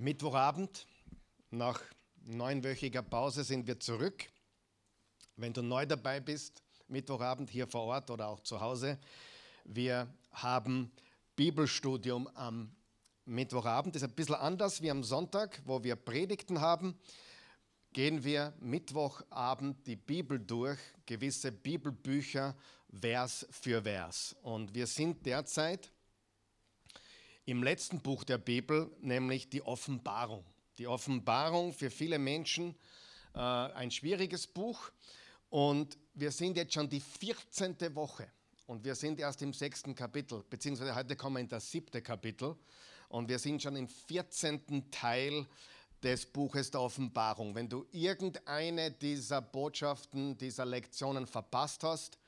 [0.00, 0.86] Mittwochabend,
[1.50, 1.82] nach
[2.24, 4.26] neunwöchiger Pause sind wir zurück.
[5.34, 9.00] Wenn du neu dabei bist, Mittwochabend hier vor Ort oder auch zu Hause,
[9.64, 10.92] wir haben
[11.34, 12.70] Bibelstudium am
[13.24, 13.96] Mittwochabend.
[13.96, 16.96] Das ist ein bisschen anders wie am Sonntag, wo wir Predigten haben.
[17.92, 22.54] Gehen wir Mittwochabend die Bibel durch, gewisse Bibelbücher,
[23.00, 24.36] Vers für Vers.
[24.42, 25.90] Und wir sind derzeit
[27.48, 30.44] im letzten Buch der Bibel, nämlich die Offenbarung.
[30.76, 32.76] Die Offenbarung für viele Menschen
[33.34, 34.90] äh, ein schwieriges Buch
[35.48, 37.76] und wir sind jetzt schon die 14.
[37.94, 38.30] Woche
[38.66, 42.54] und wir sind erst im sechsten Kapitel, beziehungsweise heute kommen wir in das siebte Kapitel
[43.08, 44.90] und wir sind schon im 14.
[44.90, 45.46] Teil
[46.02, 47.54] des Buches der Offenbarung.
[47.54, 52.18] Wenn du irgendeine dieser Botschaften, dieser Lektionen verpasst hast,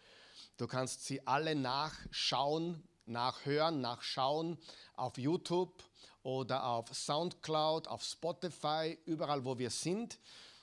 [0.56, 4.58] du kannst sie alle nachschauen nachhören, nachschauen
[4.96, 5.82] auf YouTube
[6.22, 10.18] oder auf SoundCloud, auf Spotify, überall wo wir sind.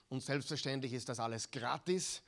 [0.10, 2.22] Und selbstverständlich ist das alles gratis,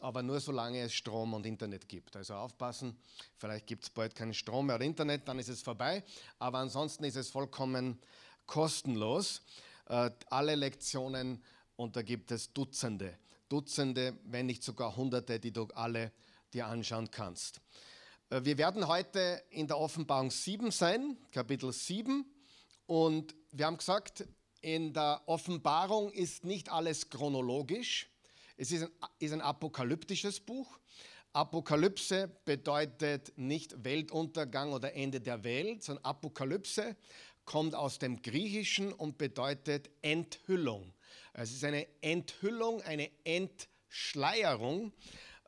[0.00, 2.16] aber nur solange es Strom und Internet gibt.
[2.16, 2.96] Also aufpassen,
[3.36, 6.04] vielleicht gibt es bald keinen Strom mehr oder Internet, dann ist es vorbei.
[6.38, 7.98] Aber ansonsten ist es vollkommen
[8.46, 9.42] kostenlos.
[9.88, 11.42] Äh, alle Lektionen
[11.76, 13.18] und da gibt es Dutzende,
[13.48, 16.12] Dutzende, wenn nicht sogar Hunderte, die du alle
[16.52, 17.60] dir anschauen kannst.
[18.30, 22.24] Äh, wir werden heute in der Offenbarung 7 sein, Kapitel 7.
[22.86, 24.26] Und wir haben gesagt,
[24.60, 28.08] in der Offenbarung ist nicht alles chronologisch.
[28.56, 30.78] Es ist ein, ist ein apokalyptisches Buch.
[31.32, 36.96] Apokalypse bedeutet nicht Weltuntergang oder Ende der Welt, sondern Apokalypse
[37.44, 40.94] kommt aus dem Griechischen und bedeutet Enthüllung.
[41.34, 44.92] Es ist eine Enthüllung, eine Entschleierung.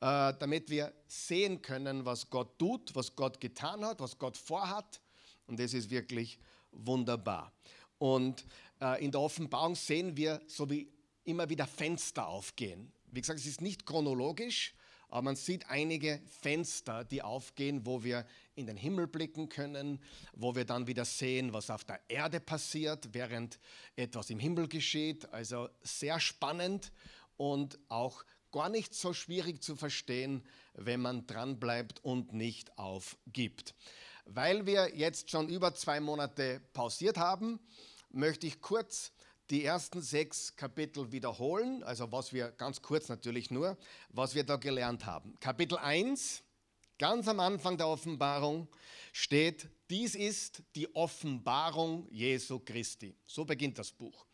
[0.01, 5.01] Äh, damit wir sehen können, was Gott tut, was Gott getan hat, was Gott vorhat.
[5.49, 6.39] Und das ist wirklich
[6.71, 7.53] wunderbar.
[7.99, 8.47] Und
[8.81, 10.89] äh, in der Offenbarung sehen wir, so wie
[11.25, 12.93] immer wieder Fenster aufgehen.
[13.11, 14.73] Wie gesagt, es ist nicht chronologisch,
[15.09, 20.01] aber man sieht einige Fenster, die aufgehen, wo wir in den Himmel blicken können,
[20.35, 23.59] wo wir dann wieder sehen, was auf der Erde passiert, während
[23.97, 25.33] etwas im Himmel geschieht.
[25.33, 26.93] Also sehr spannend
[27.37, 30.45] und auch gar nicht so schwierig zu verstehen,
[30.75, 33.75] wenn man dranbleibt und nicht aufgibt.
[34.25, 37.61] Weil wir jetzt schon über zwei Monate pausiert haben,
[38.11, 39.13] möchte ich kurz
[39.51, 43.79] die ersten sechs Kapitel wiederholen, also was wir ganz kurz natürlich nur,
[44.11, 45.39] was wir da gelernt haben.
[45.41, 46.43] Kapitel 1,
[46.99, 48.69] ganz am Anfang der Offenbarung
[49.13, 53.17] steht, dies ist die Offenbarung Jesu Christi.
[53.27, 54.28] So beginnt das Buch.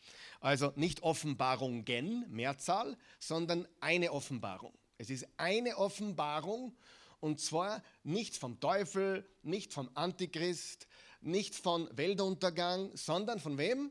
[0.44, 4.74] Also nicht Offenbarungen, Mehrzahl, sondern eine Offenbarung.
[4.98, 6.76] Es ist eine Offenbarung
[7.20, 10.86] und zwar nicht vom Teufel, nicht vom Antichrist,
[11.22, 13.90] nicht von Weltuntergang, sondern von wem?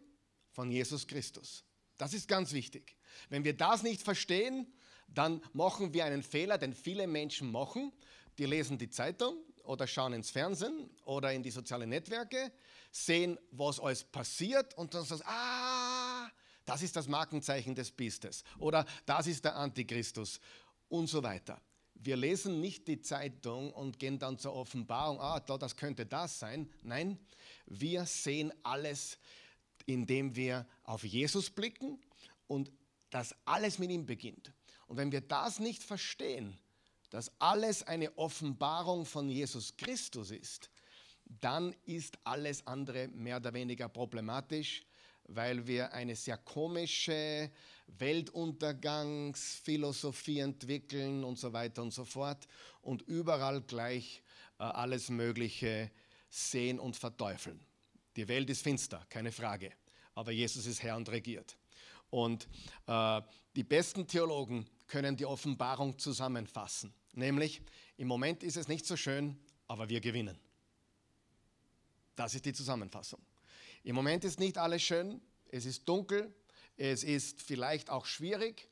[0.52, 1.64] Von Jesus Christus.
[1.98, 2.98] Das ist ganz wichtig.
[3.30, 4.72] Wenn wir das nicht verstehen,
[5.08, 7.92] dann machen wir einen Fehler, den viele Menschen machen.
[8.38, 12.52] Die lesen die Zeitung oder schauen ins Fernsehen oder in die sozialen Netzwerke,
[12.92, 15.83] sehen, was alles passiert und dann sagen, ah,
[16.66, 20.40] das ist das Markenzeichen des Biestes oder das ist der Antichristus
[20.90, 21.62] und so weiter.
[21.96, 26.70] Wir lesen nicht die Zeitung und gehen dann zur Offenbarung, ah, das könnte das sein.
[26.82, 27.18] Nein,
[27.66, 29.18] wir sehen alles,
[29.86, 32.00] indem wir auf Jesus blicken
[32.48, 32.72] und
[33.10, 34.54] das alles mit ihm beginnt.
[34.88, 36.58] Und wenn wir das nicht verstehen,
[37.10, 40.70] dass alles eine Offenbarung von Jesus Christus ist,
[41.26, 44.86] dann ist alles andere mehr oder weniger problematisch,
[45.28, 47.52] weil wir eine sehr komische
[47.88, 52.48] Weltuntergangsphilosophie entwickeln und so weiter und so fort
[52.82, 54.24] und überall gleich
[54.60, 55.92] äh, alles Mögliche
[56.30, 57.60] sehen und verteufeln.
[58.16, 59.72] Die Welt ist finster, keine Frage,
[60.16, 61.58] aber Jesus ist Herr und regiert.
[62.10, 62.48] Und
[62.88, 63.22] äh,
[63.56, 67.62] die besten Theologen können die Offenbarung zusammenfassen, nämlich
[67.98, 70.38] im Moment ist es nicht so schön, aber wir gewinnen.
[72.16, 73.20] Das ist die Zusammenfassung.
[73.84, 76.34] Im Moment ist nicht alles schön, es ist dunkel,
[76.78, 78.70] es ist vielleicht auch schwierig.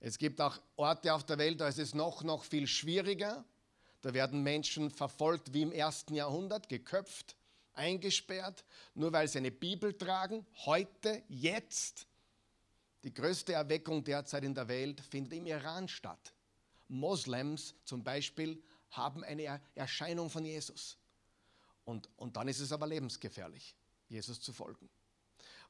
[0.00, 3.44] Es gibt auch Orte auf der Welt, da ist es noch, noch viel schwieriger.
[4.02, 7.36] Da werden Menschen verfolgt wie im ersten Jahrhundert, geköpft,
[7.74, 8.64] eingesperrt,
[8.94, 10.46] nur weil sie eine Bibel tragen.
[10.64, 12.06] Heute, jetzt,
[13.04, 16.34] die größte Erweckung derzeit in der Welt findet im Iran statt.
[16.88, 20.98] Moslems zum Beispiel haben eine Erscheinung von Jesus.
[21.84, 23.74] Und, und dann ist es aber lebensgefährlich.
[24.10, 24.88] Jesus zu folgen.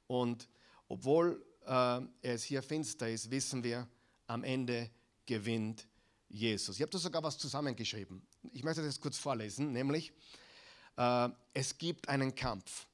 [0.06, 0.48] Und
[0.88, 3.88] obwohl äh, es hier finster ist, wissen wir,
[4.26, 4.90] am Ende
[5.26, 5.86] gewinnt
[6.28, 6.76] Jesus.
[6.76, 8.26] Ich habe da sogar was zusammengeschrieben.
[8.52, 10.12] Ich möchte das kurz vorlesen, nämlich
[10.96, 12.86] äh, es gibt einen Kampf.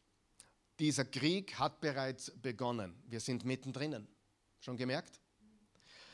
[0.78, 3.02] dieser Krieg hat bereits begonnen.
[3.06, 4.06] Wir sind mittendrin.
[4.60, 5.20] Schon gemerkt?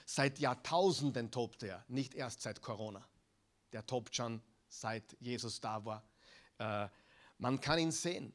[0.06, 3.06] Seit Jahrtausenden tobt er, nicht erst seit Corona.
[3.73, 6.05] Der tobt schon seit Jesus da war.
[6.58, 6.88] Äh,
[7.38, 8.32] man kann ihn sehen.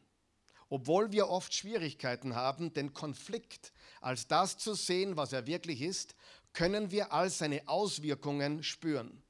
[0.69, 3.71] Obwohl wir oft Schwierigkeiten haben, den Konflikt
[4.01, 6.15] als das zu sehen, was er wirklich ist,
[6.53, 9.23] können wir all seine Auswirkungen spüren.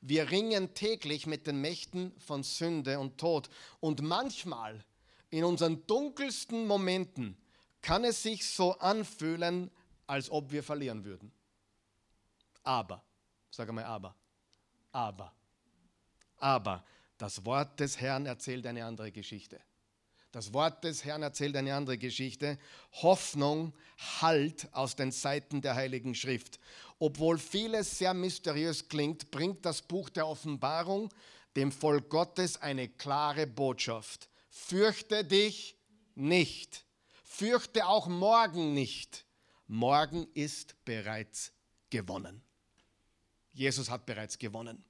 [0.00, 3.48] Wir ringen täglich mit den Mächten von Sünde und Tod.
[3.78, 4.84] Und manchmal,
[5.30, 7.36] in unseren dunkelsten Momenten,
[7.80, 9.70] kann es sich so anfühlen,
[10.06, 11.32] als ob wir verlieren würden.
[12.64, 13.02] Aber,
[13.50, 14.14] sag einmal aber,
[14.90, 15.32] aber,
[16.36, 16.84] aber,
[17.16, 19.60] das Wort des Herrn erzählt eine andere Geschichte.
[20.32, 22.58] Das Wort des Herrn erzählt eine andere Geschichte.
[23.02, 23.74] Hoffnung
[24.20, 26.58] halt aus den Seiten der Heiligen Schrift.
[26.98, 31.10] Obwohl vieles sehr mysteriös klingt, bringt das Buch der Offenbarung
[31.54, 34.30] dem Volk Gottes eine klare Botschaft.
[34.48, 35.76] Fürchte dich
[36.14, 36.84] nicht.
[37.24, 39.26] Fürchte auch morgen nicht.
[39.66, 41.52] Morgen ist bereits
[41.90, 42.42] gewonnen.
[43.52, 44.82] Jesus hat bereits gewonnen.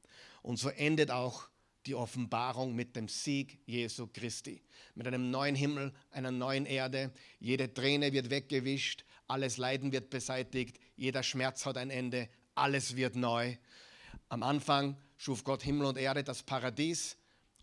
[0.43, 1.49] Und so endet auch
[1.87, 4.62] die Offenbarung mit dem Sieg Jesu Christi.
[4.94, 7.12] Mit einem neuen Himmel, einer neuen Erde.
[7.40, 13.17] Jede Träne wird weggewischt, alles Leiden wird beseitigt, jeder Schmerz hat ein Ende, alles wird
[13.17, 13.56] neu.
[14.29, 17.17] Am Anfang schuf Gott Himmel und Erde, das Paradies,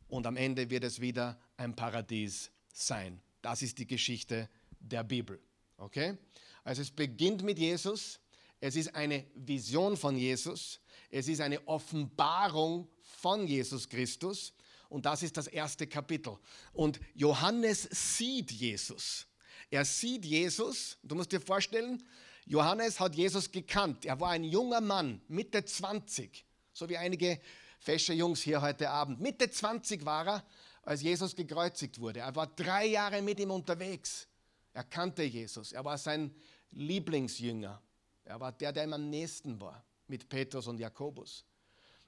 [0.08, 3.22] und am Ende wird es wieder ein Paradies sein.
[3.42, 4.50] Das ist die Geschichte
[4.80, 5.40] der Bibel.
[5.78, 6.18] Okay?
[6.64, 8.20] Also es beginnt mit Jesus,
[8.60, 10.80] es ist eine Vision von Jesus,
[11.10, 14.54] es ist eine Offenbarung von Jesus Christus
[14.90, 16.38] und das ist das erste Kapitel.
[16.74, 19.28] Und Johannes sieht Jesus.
[19.70, 22.04] Er sieht Jesus, du musst dir vorstellen,
[22.46, 24.06] Johannes hat Jesus gekannt.
[24.06, 27.40] Er war ein junger Mann, Mitte 20, so wie einige
[27.80, 29.20] fesche Jungs hier heute Abend.
[29.20, 30.46] Mitte 20 war er,
[30.82, 32.22] als Jesus gekreuzigt wurde.
[32.22, 34.28] Er war drei Jahre mit ihm unterwegs.
[34.74, 35.72] Er kannte Jesus.
[35.72, 36.34] Er war sein
[36.72, 37.80] Lieblingsjünger.
[38.26, 41.46] Er war der, der ihm am nächsten war, mit Petrus und Jakobus.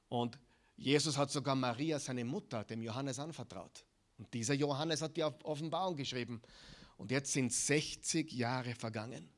[0.09, 0.39] Und
[0.81, 3.85] Jesus hat sogar Maria, seine Mutter, dem Johannes anvertraut.
[4.17, 6.41] Und dieser Johannes hat die Offenbarung geschrieben.
[6.97, 9.29] Und jetzt sind 60 Jahre vergangen.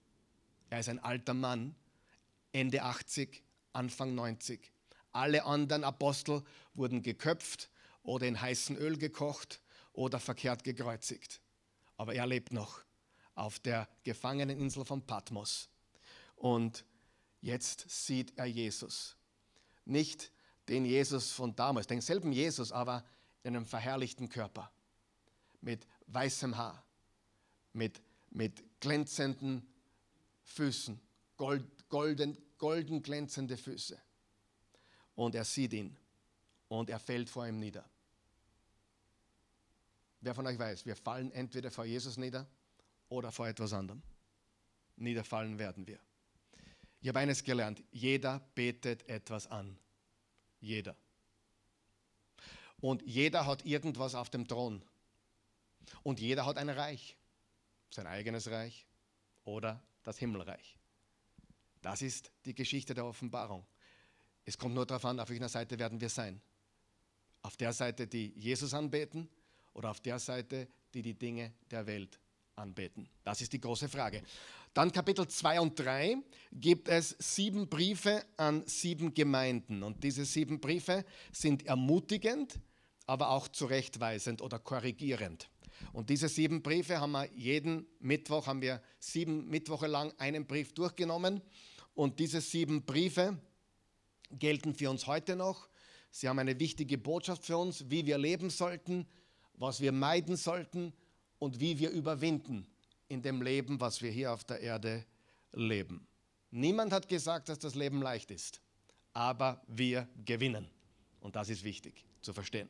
[0.70, 1.76] Er ist ein alter Mann,
[2.54, 3.44] Ende 80,
[3.74, 4.72] Anfang 90.
[5.12, 6.44] Alle anderen Apostel
[6.76, 7.70] wurden geköpft
[8.04, 9.62] oder in heißem Öl gekocht
[9.92, 11.42] oder verkehrt gekreuzigt.
[11.98, 12.80] Aber er lebt noch
[13.36, 15.70] auf der Gefangeneninsel von Patmos.
[16.38, 16.86] Und
[17.42, 19.18] jetzt sieht er Jesus.
[19.84, 20.32] Nicht
[20.68, 23.04] den Jesus von damals, denselben Jesus, aber
[23.44, 24.72] in einem verherrlichten Körper,
[25.62, 26.84] mit weißem Haar,
[27.74, 29.68] mit, mit glänzenden
[30.44, 31.00] Füßen,
[31.38, 34.00] gold, golden, golden glänzende Füße.
[35.16, 35.96] Und er sieht ihn
[36.70, 37.88] und er fällt vor ihm nieder.
[40.22, 42.48] Wer von euch weiß, wir fallen entweder vor Jesus nieder
[43.10, 44.02] oder vor etwas anderem.
[44.96, 46.00] Niederfallen werden wir.
[47.02, 49.78] Ich habe eines gelernt, jeder betet etwas an.
[50.64, 50.96] Jeder.
[52.80, 54.82] Und jeder hat irgendwas auf dem Thron.
[56.04, 57.18] Und jeder hat ein Reich.
[57.90, 58.88] Sein eigenes Reich
[59.44, 60.78] oder das Himmelreich.
[61.82, 63.66] Das ist die Geschichte der Offenbarung.
[64.46, 66.42] Es kommt nur darauf an, auf welcher Seite werden wir sein.
[67.42, 69.30] Auf der Seite, die Jesus anbeten
[69.74, 72.20] oder auf der Seite, die die Dinge der Welt
[72.56, 73.10] anbeten?
[73.26, 74.24] Das ist die große Frage.
[74.74, 76.18] Dann Kapitel 2 und 3
[76.52, 79.84] gibt es sieben Briefe an sieben Gemeinden.
[79.84, 82.60] Und diese sieben Briefe sind ermutigend,
[83.06, 85.48] aber auch zurechtweisend oder korrigierend.
[85.92, 90.74] Und diese sieben Briefe haben wir jeden Mittwoch, haben wir sieben Mittwoche lang einen Brief
[90.74, 91.42] durchgenommen.
[91.94, 93.38] Und diese sieben Briefe
[94.32, 95.70] gelten für uns heute noch.
[96.10, 99.08] Sie haben eine wichtige Botschaft für uns, wie wir leben sollten,
[99.54, 100.94] was wir meiden sollten
[101.38, 102.73] und wie wir überwinden
[103.14, 105.06] in dem Leben, was wir hier auf der Erde
[105.54, 106.08] leben.
[106.52, 108.62] Niemand hat gesagt, dass das Leben leicht ist,
[109.14, 110.68] aber wir gewinnen.
[111.20, 112.68] Und das ist wichtig zu verstehen.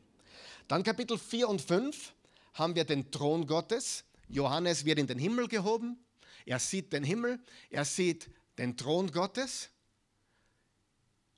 [0.68, 2.14] Dann Kapitel 4 und 5
[2.54, 4.06] haben wir den Thron Gottes.
[4.30, 5.98] Johannes wird in den Himmel gehoben.
[6.46, 9.70] Er sieht den Himmel, er sieht den Thron Gottes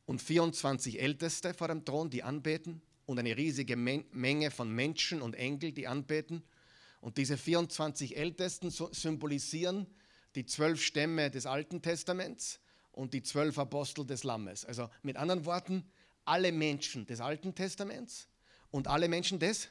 [0.06, 5.36] und 24 Älteste vor dem Thron, die anbeten und eine riesige Menge von Menschen und
[5.36, 6.44] Engeln, die anbeten.
[7.06, 9.86] Und diese 24 Ältesten symbolisieren
[10.34, 12.60] die zwölf Stämme des Alten Testaments
[12.92, 14.66] und die zwölf Apostel des Lammes.
[14.66, 15.88] Also mit anderen Worten,
[16.26, 18.28] alle Menschen des Alten Testaments
[18.72, 19.70] und alle Menschen des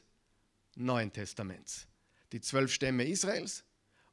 [0.75, 1.89] Neuen Testaments.
[2.31, 3.65] Die zwölf Stämme Israels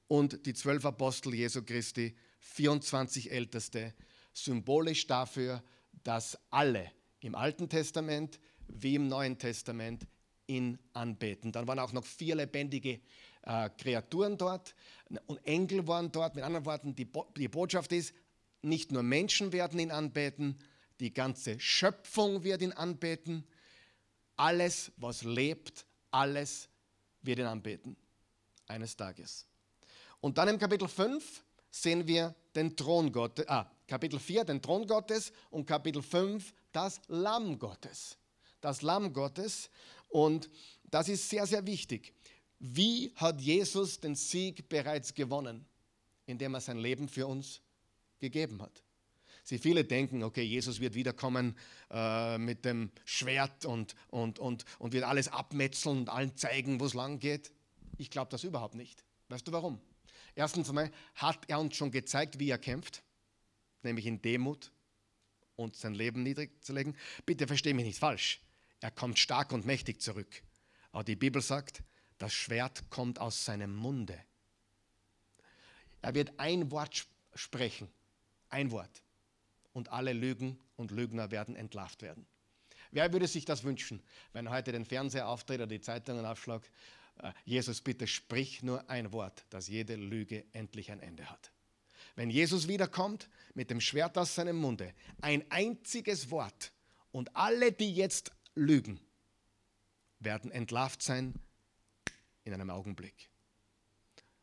[0.09, 3.95] und die zwölf Apostel Jesu Christi, 24 Älteste,
[4.33, 5.62] symbolisch dafür,
[6.02, 10.09] dass alle im Alten Testament wie im Neuen Testament
[10.47, 11.53] ihn anbeten.
[11.53, 13.01] Dann waren auch noch vier lebendige
[13.43, 14.75] äh, Kreaturen dort
[15.27, 16.35] und Engel waren dort.
[16.35, 18.15] Mit anderen Worten, die, Bo die Botschaft ist,
[18.63, 20.59] nicht nur Menschen werden ihn anbeten,
[21.01, 23.45] die ganze Schöpfung wird ihn anbeten.
[24.37, 26.69] Alles, was lebt, alles
[27.23, 27.97] wird ihn anbeten.
[28.69, 29.47] Eines Tages.
[30.21, 34.87] Und dann im Kapitel 5 sehen wir den Thron Gottes, ah, Kapitel 4 den Thron
[34.87, 38.17] Gottes und Kapitel 5 das Lamm Gottes.
[38.61, 39.69] Das Lamm Gottes.
[40.12, 40.50] Und
[40.85, 42.14] das ist sehr, sehr wichtig.
[42.59, 45.64] Wie hat Jesus den Sieg bereits gewonnen?
[46.26, 47.61] Indem er sein Leben für uns
[48.21, 48.83] gegeben hat.
[49.42, 51.57] Sie viele denken, okay, Jesus wird wiederkommen
[51.90, 56.85] äh, mit dem Schwert und, und, und, und wird alles abmetzeln und allen zeigen, wo
[56.85, 57.52] es lang geht.
[57.99, 59.04] Ich glaube das überhaupt nicht.
[59.28, 59.81] Weißt du warum?
[60.37, 63.02] Erstens einmal hat er uns schon gezeigt, wie er kämpft,
[63.83, 64.71] nämlich in Demut
[65.57, 66.95] und sein Leben niedrig zu legen.
[67.26, 68.40] Bitte verstehe mich nicht falsch.
[68.83, 70.43] Er kommt stark und mächtig zurück.
[70.91, 71.83] Aber die Bibel sagt,
[72.19, 74.19] das Schwert kommt aus seinem Munde.
[76.03, 77.89] Er wird ein Wort sprechen,
[78.51, 79.03] ein Wort.
[79.73, 82.27] Und alle Lügen und Lügner werden entlarvt werden.
[82.91, 86.69] Wer würde sich das wünschen, wenn heute den Fernseher auftritt oder die Zeitungen aufschlag?
[87.23, 91.53] Äh, Jesus, bitte sprich nur ein Wort, dass jede Lüge endlich ein Ende hat.
[92.17, 96.73] Wenn Jesus wiederkommt mit dem Schwert aus seinem Munde, ein einziges Wort
[97.12, 99.01] und alle, die jetzt lügen,
[100.19, 101.35] werden entlarvt sein
[102.45, 103.31] in einem Augenblick.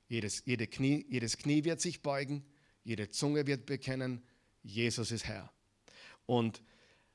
[0.07, 2.43] Jedes, jede Knie, jedes Knie wird sich beugen,
[2.83, 4.23] jede Zunge wird bekennen,
[4.63, 5.51] Jesus ist Herr.
[6.25, 6.61] Und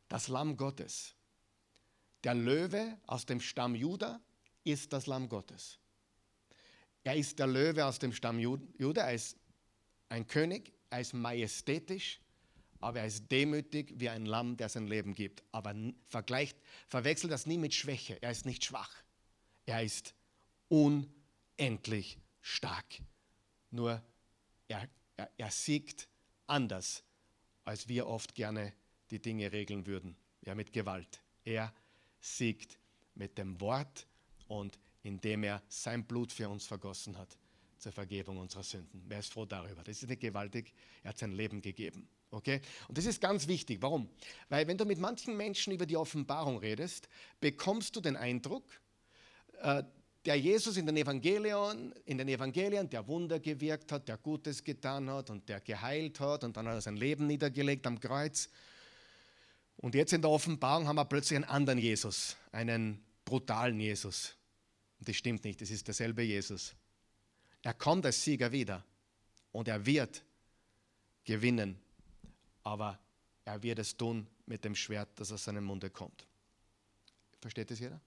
[0.09, 1.15] das Lamm Gottes,
[2.23, 4.21] der Löwe aus dem Stamm Juda,
[4.63, 5.79] ist das Lamm Gottes.
[7.03, 9.37] Er ist der Löwe aus dem Stamm Juda, er ist
[10.09, 12.21] ein König, er ist majestätisch,
[12.85, 15.43] aber er ist demütig wie ein Lamm, der sein Leben gibt.
[15.53, 15.75] Aber
[16.05, 18.21] vergleicht, verwechselt das nie mit Schwäche.
[18.23, 18.95] Er ist nicht schwach.
[19.65, 20.15] Er ist
[20.69, 22.85] unendlich stark.
[23.71, 24.03] Nur
[24.69, 26.09] er, er, er siegt
[26.47, 27.03] anders,
[27.65, 28.75] als wir oft gerne
[29.11, 30.17] die Dinge regeln würden.
[30.43, 31.23] Ja, mit Gewalt.
[31.45, 31.73] Er
[32.21, 32.79] siegt
[33.15, 34.07] mit dem Wort
[34.47, 37.39] und indem er sein Blut für uns vergossen hat
[37.79, 39.03] zur Vergebung unserer Sünden.
[39.07, 39.83] Wer ist froh darüber?
[39.85, 40.73] Das ist nicht gewaltig.
[41.03, 42.09] Er hat sein Leben gegeben.
[42.35, 42.61] Okay?
[42.89, 43.79] Und das ist ganz wichtig.
[43.81, 44.09] Warum?
[44.49, 47.09] Weil wenn du mit manchen Menschen über die Offenbarung redest,
[47.41, 48.65] bekommst du den Eindruck,
[49.63, 49.85] äh,
[50.25, 55.09] der Jesus in den, Evangelien, in den Evangelien, der Wunder gewirkt hat, der Gutes getan
[55.11, 58.49] hat und der geheilt hat und dann hat er sein Leben niedergelegt am Kreuz.
[59.77, 64.35] Und jetzt in der Offenbarung haben wir plötzlich einen anderen Jesus, einen brutalen Jesus.
[64.99, 66.75] Und das stimmt nicht, das ist derselbe Jesus.
[67.63, 68.83] Er kommt als Sieger wieder
[69.53, 70.23] und er wird
[71.25, 71.79] gewinnen,
[72.65, 72.99] aber
[73.45, 76.27] er wird es tun mit dem Schwert, das aus seinem Munde kommt.
[77.41, 78.01] Versteht das jeder?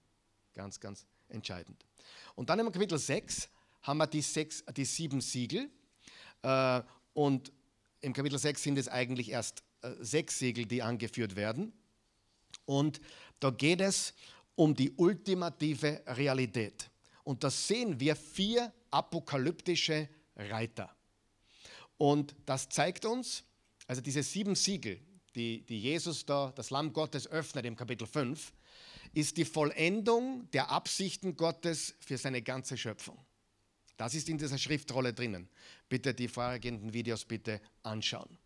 [0.52, 1.86] Ganz, ganz entscheidend.
[2.34, 3.48] Und dann im Kapitel 6
[3.82, 5.70] haben wir die, sechs, die sieben Siegel.
[6.42, 6.82] Äh,
[7.14, 7.52] und
[8.00, 11.72] im Kapitel 6 sind es eigentlich erst äh, sechs Siegel, die angeführt werden.
[12.64, 13.00] Und
[13.40, 14.14] da geht es
[14.56, 16.90] um die ultimative Realität.
[17.22, 20.94] Und da sehen wir vier apokalyptische Reiter.
[21.96, 23.44] Und das zeigt uns,
[23.88, 25.00] also diese sieben Siegel,
[25.34, 28.52] die, die Jesus da, das Lamm Gottes öffnet im Kapitel 5,
[29.14, 33.18] ist die Vollendung der Absichten Gottes für seine ganze Schöpfung.
[33.96, 35.48] Das ist in dieser Schriftrolle drinnen.
[35.88, 38.38] Bitte die vorhergehenden Videos bitte anschauen.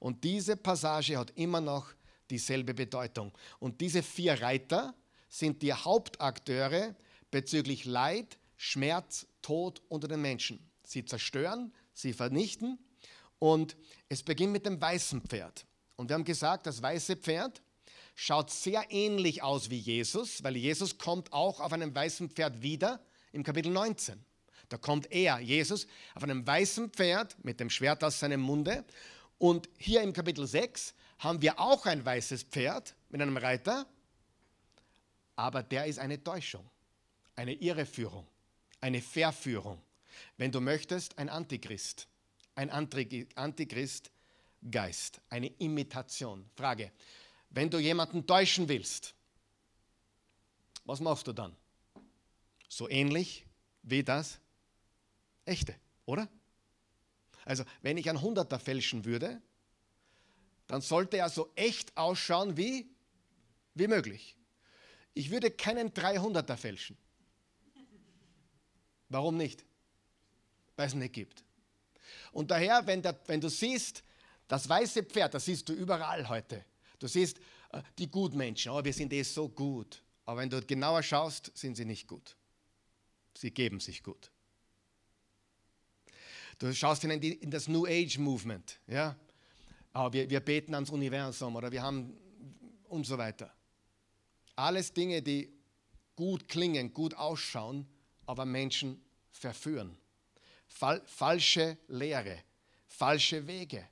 [0.00, 1.94] Und diese Passage hat immer noch
[2.28, 3.32] dieselbe Bedeutung.
[3.60, 4.94] Und diese vier Reiter
[5.28, 6.96] sind die Hauptakteure
[7.30, 10.68] bezüglich Leid, Schmerz, Tod unter den Menschen.
[10.82, 12.78] Sie zerstören, sie vernichten
[13.40, 13.76] und
[14.08, 15.66] es beginnt mit dem weißen Pferd.
[15.96, 17.60] Und wir haben gesagt, das weiße Pferd
[18.14, 23.00] schaut sehr ähnlich aus wie Jesus, weil Jesus kommt auch auf einem weißen Pferd wieder
[23.32, 24.24] im Kapitel 19.
[24.68, 28.84] Da kommt er, Jesus, auf einem weißen Pferd mit dem Schwert aus seinem Munde.
[29.38, 33.86] Und hier im Kapitel 6 haben wir auch ein weißes Pferd mit einem Reiter,
[35.34, 36.68] aber der ist eine Täuschung,
[37.36, 38.26] eine Irreführung,
[38.80, 39.80] eine Verführung.
[40.36, 42.06] Wenn du möchtest, ein Antichrist,
[42.60, 46.44] ein Antichrist-Geist, eine Imitation.
[46.54, 46.92] Frage,
[47.48, 49.14] wenn du jemanden täuschen willst,
[50.84, 51.56] was machst du dann?
[52.68, 53.46] So ähnlich
[53.82, 54.38] wie das
[55.46, 55.74] echte,
[56.04, 56.28] oder?
[57.46, 59.40] Also, wenn ich ein Hunderter fälschen würde,
[60.66, 62.90] dann sollte er so echt ausschauen wie,
[63.74, 64.36] wie möglich.
[65.14, 66.98] Ich würde keinen 300er fälschen.
[69.08, 69.64] Warum nicht?
[70.76, 71.42] Weil es nicht gibt.
[72.32, 74.02] Und daher, wenn, der, wenn du siehst,
[74.48, 76.64] das weiße Pferd, das siehst du überall heute.
[76.98, 77.38] Du siehst
[77.72, 80.02] äh, die Gutmenschen, oh, wir sind eh so gut.
[80.26, 82.36] Aber wenn du genauer schaust, sind sie nicht gut.
[83.36, 84.30] Sie geben sich gut.
[86.58, 88.78] Du schaust in, die, in das New Age Movement.
[88.86, 89.16] Ja?
[89.92, 92.16] Aber wir, wir beten ans Universum oder wir haben
[92.84, 93.52] und so weiter.
[94.56, 95.52] Alles Dinge, die
[96.16, 97.88] gut klingen, gut ausschauen,
[98.26, 99.96] aber Menschen verführen.
[100.70, 102.42] Fal falsche Lehre,
[102.86, 103.86] falsche Wege.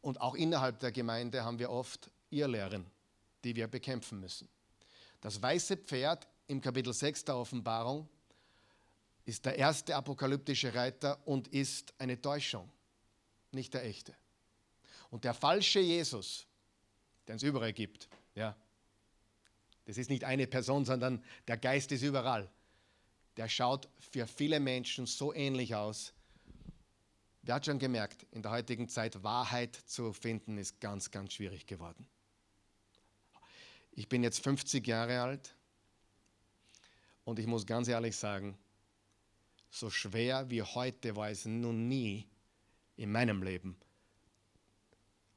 [0.00, 2.90] Und auch innerhalb der Gemeinde haben wir oft Irrlehren,
[3.44, 4.48] die wir bekämpfen müssen.
[5.20, 8.08] Das weiße Pferd im Kapitel 6 der Offenbarung
[9.24, 12.68] ist der erste apokalyptische Reiter und ist eine Täuschung,
[13.52, 14.14] nicht der echte.
[15.10, 16.46] Und der falsche Jesus,
[17.28, 18.56] den es überall gibt, ja,
[19.84, 22.50] das ist nicht eine Person, sondern der Geist ist überall.
[23.36, 26.12] Der schaut für viele Menschen so ähnlich aus.
[27.42, 31.66] Wer hat schon gemerkt, in der heutigen Zeit Wahrheit zu finden, ist ganz, ganz schwierig
[31.66, 32.06] geworden.
[33.90, 35.54] Ich bin jetzt 50 Jahre alt
[37.24, 38.56] und ich muss ganz ehrlich sagen,
[39.70, 42.28] so schwer wie heute war es nun nie
[42.96, 43.76] in meinem Leben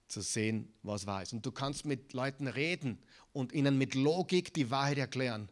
[0.07, 1.33] zu sehen, was wahr ist.
[1.33, 2.99] Und du kannst mit Leuten reden
[3.33, 5.49] und ihnen mit Logik die Wahrheit erklären.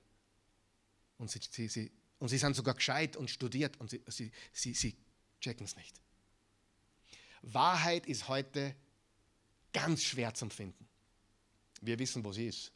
[1.17, 1.91] Und sie, sie,
[2.23, 4.95] und sie sind sogar gescheit und studiert und sie, sie, sie, sie
[5.41, 5.99] checken es nicht.
[7.41, 8.77] Wahrheit ist heute
[9.73, 10.87] ganz schwer zu finden.
[11.81, 12.71] Wir wissen, wo sie ist.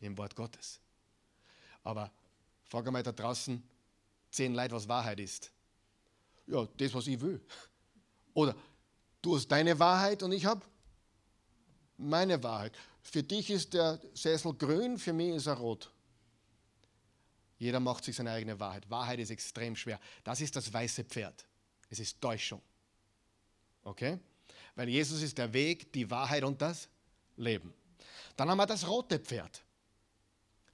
[0.00, 0.80] Im Wort Gottes.
[1.84, 2.10] Aber
[2.64, 3.62] frag einmal da draußen
[4.32, 5.52] zehn Leute, was Wahrheit ist.
[6.48, 7.40] Ja, das, was ich will.
[8.32, 8.56] Oder
[9.22, 10.66] du hast deine Wahrheit und ich habe
[11.96, 12.76] meine Wahrheit.
[13.02, 15.93] Für dich ist der Sessel grün, für mich ist er rot.
[17.64, 18.88] Jeder macht sich seine eigene Wahrheit.
[18.90, 19.98] Wahrheit ist extrem schwer.
[20.22, 21.46] Das ist das weiße Pferd.
[21.88, 22.60] Es ist Täuschung.
[23.82, 24.18] Okay?
[24.74, 26.90] Weil Jesus ist der Weg, die Wahrheit und das
[27.36, 27.72] Leben.
[28.36, 29.64] Dann haben wir das rote Pferd.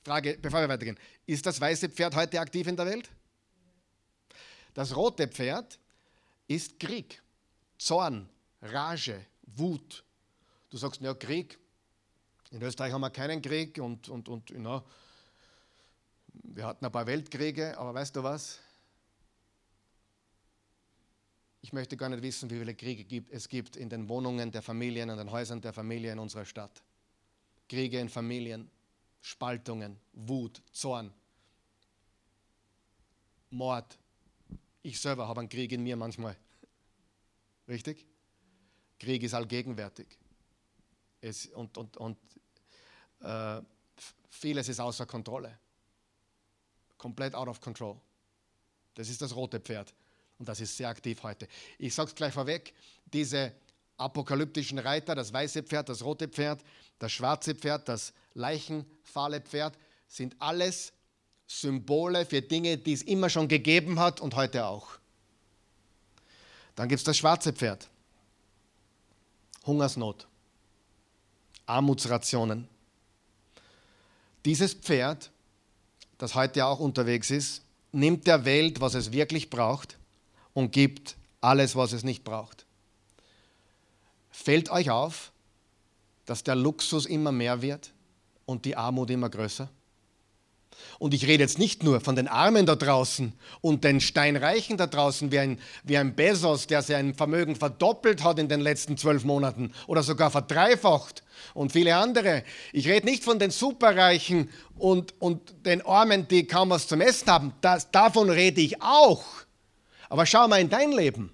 [0.02, 0.98] Frage, bevor wir weitergehen.
[1.26, 3.08] Ist das weiße Pferd heute aktiv in der Welt?
[4.74, 5.78] Das rote Pferd
[6.48, 7.22] ist Krieg,
[7.78, 8.28] Zorn,
[8.62, 10.02] Rage, Wut,
[10.70, 11.58] Du sagst, ja, Krieg.
[12.52, 14.84] In Österreich haben wir keinen Krieg und, und, und ja,
[16.32, 18.60] wir hatten ein paar Weltkriege, aber weißt du was?
[21.62, 25.10] Ich möchte gar nicht wissen, wie viele Kriege es gibt in den Wohnungen der Familien,
[25.10, 26.82] in den Häusern der Familie in unserer Stadt.
[27.68, 28.70] Kriege in Familien,
[29.20, 31.12] Spaltungen, Wut, Zorn,
[33.50, 33.98] Mord.
[34.82, 36.36] Ich selber habe einen Krieg in mir manchmal.
[37.68, 38.06] Richtig?
[38.98, 40.18] Krieg ist allgegenwärtig.
[41.20, 42.18] Es, und und, und
[43.20, 43.60] äh,
[44.30, 45.58] vieles ist außer Kontrolle.
[47.00, 47.96] Komplett out of control.
[48.92, 49.94] Das ist das rote Pferd.
[50.38, 51.48] Und das ist sehr aktiv heute.
[51.78, 52.74] Ich sage es gleich vorweg,
[53.06, 53.54] diese
[53.96, 56.62] apokalyptischen Reiter, das weiße Pferd, das rote Pferd,
[56.98, 60.92] das schwarze Pferd, das leichenfahle Pferd, sind alles
[61.46, 64.98] Symbole für Dinge, die es immer schon gegeben hat und heute auch.
[66.74, 67.88] Dann gibt es das schwarze Pferd.
[69.64, 70.28] Hungersnot.
[71.64, 72.68] Armutsrationen.
[74.44, 75.30] Dieses Pferd,
[76.20, 79.98] das heute auch unterwegs ist, nimmt der Welt, was es wirklich braucht
[80.52, 82.66] und gibt alles, was es nicht braucht.
[84.30, 85.32] Fällt euch auf,
[86.26, 87.92] dass der Luxus immer mehr wird
[88.44, 89.70] und die Armut immer größer?
[90.98, 94.86] Und ich rede jetzt nicht nur von den Armen da draußen und den Steinreichen da
[94.86, 99.24] draußen, wie ein, wie ein Bezos, der sein Vermögen verdoppelt hat in den letzten zwölf
[99.24, 101.22] Monaten oder sogar verdreifacht
[101.54, 102.44] und viele andere.
[102.72, 107.28] Ich rede nicht von den Superreichen und, und den Armen, die kaum was zum Essen
[107.28, 107.52] haben.
[107.60, 109.24] Das, davon rede ich auch.
[110.08, 111.30] Aber schau mal in dein Leben.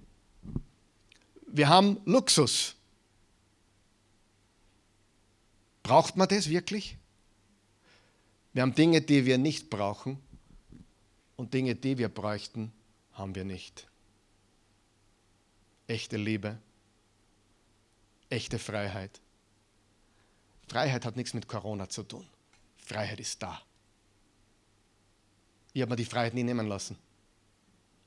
[1.47, 2.75] Wir haben Luxus.
[5.83, 6.99] Braucht man das wirklich?
[8.57, 10.16] Wir haben Dinge, die wir nicht brauchen
[11.37, 12.73] und Dinge, die wir bräuchten,
[13.12, 13.87] haben wir nicht.
[15.87, 16.57] Echte Liebe,
[18.31, 19.21] echte Freiheit.
[20.69, 22.27] Freiheit hat nichts mit Corona zu tun.
[22.79, 23.61] Freiheit ist da.
[25.75, 26.97] Ich habe mir die Freiheit nie nehmen lassen.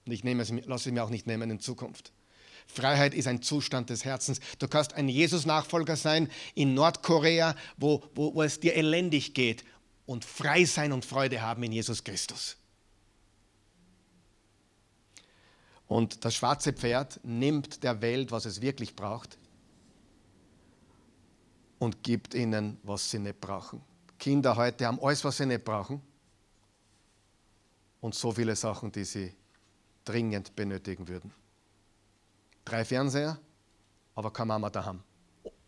[0.07, 2.11] Und ich nehme sie, lasse sie mir auch nicht nehmen in Zukunft.
[2.65, 4.39] Freiheit ist ein Zustand des Herzens.
[4.57, 9.63] Du kannst ein Jesus-Nachfolger sein in Nordkorea, wo, wo, wo es dir elendig geht
[10.09, 12.57] und frei sein und Freude haben in Jesus Christus.
[15.87, 19.37] Und das schwarze Pferd nimmt der Welt, was es wirklich braucht,
[21.77, 23.83] und gibt ihnen, was sie nicht brauchen.
[24.17, 26.01] Kinder heute haben alles, was sie nicht brauchen
[28.01, 29.31] und so viele Sachen, die sie
[30.05, 31.31] dringend benötigen würden.
[32.65, 33.39] Drei Fernseher,
[34.15, 35.03] aber keine Mama daheim.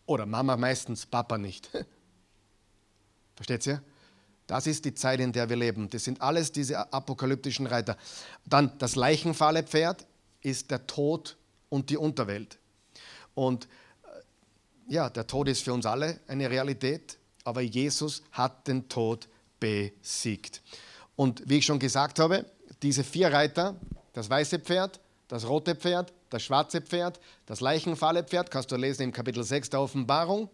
[0.04, 1.70] Oder Mama meistens, Papa nicht.
[3.36, 3.84] Versteht ihr?
[4.52, 5.88] Das ist die Zeit, in der wir leben.
[5.88, 7.96] Das sind alles diese apokalyptischen Reiter.
[8.44, 10.06] Dann das leichenfahle Pferd
[10.42, 11.38] ist der Tod
[11.70, 12.58] und die Unterwelt.
[13.34, 18.90] Und äh, ja, der Tod ist für uns alle eine Realität, aber Jesus hat den
[18.90, 19.26] Tod
[19.58, 20.60] besiegt.
[21.16, 22.44] Und wie ich schon gesagt habe,
[22.82, 23.74] diese vier Reiter,
[24.12, 29.04] das weiße Pferd, das rote Pferd, das schwarze Pferd, das Leichenfalle Pferd, kannst du lesen
[29.04, 30.50] im Kapitel 6 der Offenbarung,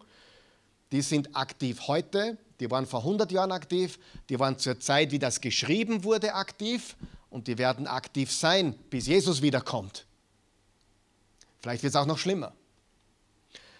[0.93, 5.19] die sind aktiv heute, die waren vor 100 Jahren aktiv, die waren zur Zeit, wie
[5.19, 6.95] das geschrieben wurde, aktiv
[7.29, 10.05] und die werden aktiv sein, bis Jesus wiederkommt.
[11.61, 12.53] Vielleicht wird es auch noch schlimmer.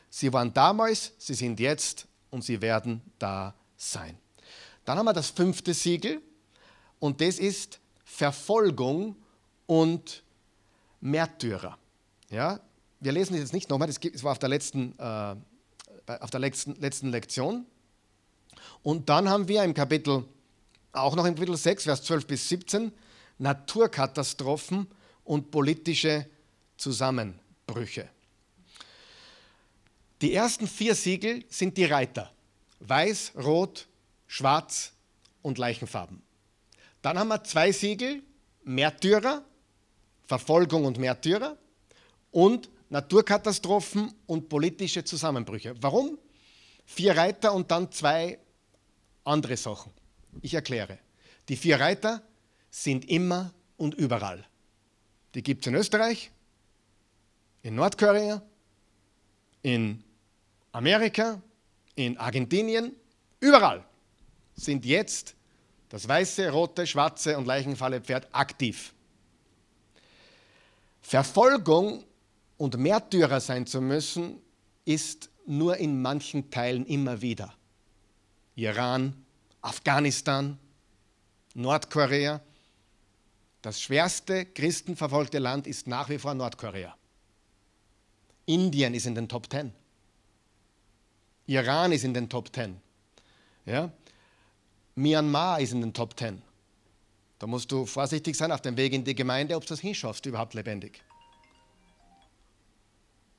[0.10, 4.18] Sie waren damals, sie sind jetzt und sie werden da sein.
[4.86, 6.22] Dann haben wir das fünfte Siegel
[7.00, 9.16] und das ist Verfolgung
[9.68, 10.24] und
[11.00, 11.78] Märtyrer.
[12.30, 12.60] Ja,
[13.00, 15.36] wir lesen das jetzt nicht nochmal, das war auf der letzten, äh,
[16.20, 17.66] auf der letzten, letzten Lektion.
[18.84, 20.24] Und dann haben wir im Kapitel,
[20.92, 22.92] auch noch im Kapitel 6, Vers 12 bis 17,
[23.38, 24.88] Naturkatastrophen
[25.24, 26.26] und politische
[26.78, 28.10] Zusammenbrüche.
[30.22, 32.32] Die ersten vier Siegel sind die Reiter.
[32.80, 33.88] Weiß, Rot,
[34.28, 34.92] Schwarz
[35.42, 36.22] und Leichenfarben.
[37.02, 38.22] Dann haben wir zwei Siegel,
[38.64, 39.44] Märtyrer,
[40.28, 41.58] Verfolgung und Märtyrer
[42.32, 45.76] und Naturkatastrophen und politische Zusammenbrüche.
[45.82, 46.18] Warum?
[46.86, 48.40] Vier Reiter und dann zwei
[49.24, 49.92] andere Sachen.
[50.42, 51.00] Ich erkläre.
[51.48, 52.22] Die vier Reiter
[52.70, 54.46] sind immer und überall.
[55.36, 56.32] Die gibt es in Österreich,
[57.62, 58.42] in Nordkorea,
[59.62, 60.04] in
[60.72, 61.42] Amerika,
[61.96, 62.96] in Argentinien,
[63.40, 63.84] überall
[64.56, 65.36] sind jetzt
[65.90, 68.94] das weiße, rote, schwarze und Leichenfalle Pferd aktiv.
[71.02, 72.04] Verfolgung
[72.58, 74.40] und Märtyrer sein zu müssen,
[74.86, 77.54] ist nur in manchen Teilen immer wieder.
[78.60, 79.14] Iran,
[79.62, 80.60] Afghanistan,
[81.54, 82.42] Nordkorea.
[83.62, 86.96] Das schwerste christenverfolgte Land ist nach wie vor Nordkorea.
[88.46, 89.74] Indien ist in den Top Ten.
[91.48, 92.82] Iran ist in den Top Ten.
[93.66, 93.92] Ja?
[94.96, 96.42] Myanmar ist in den Top Ten.
[97.38, 100.26] Da musst du vorsichtig sein auf dem Weg in die Gemeinde, ob du das hinschaffst,
[100.26, 101.02] überhaupt lebendig.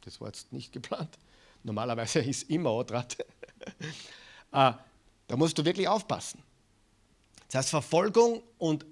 [0.02, 1.18] Das war jetzt nicht geplant.
[1.62, 3.18] Normalerweise ist immer Odrat.
[5.30, 6.42] da musst du wirklich aufpassen.
[7.46, 8.84] Das heißt, Verfolgung und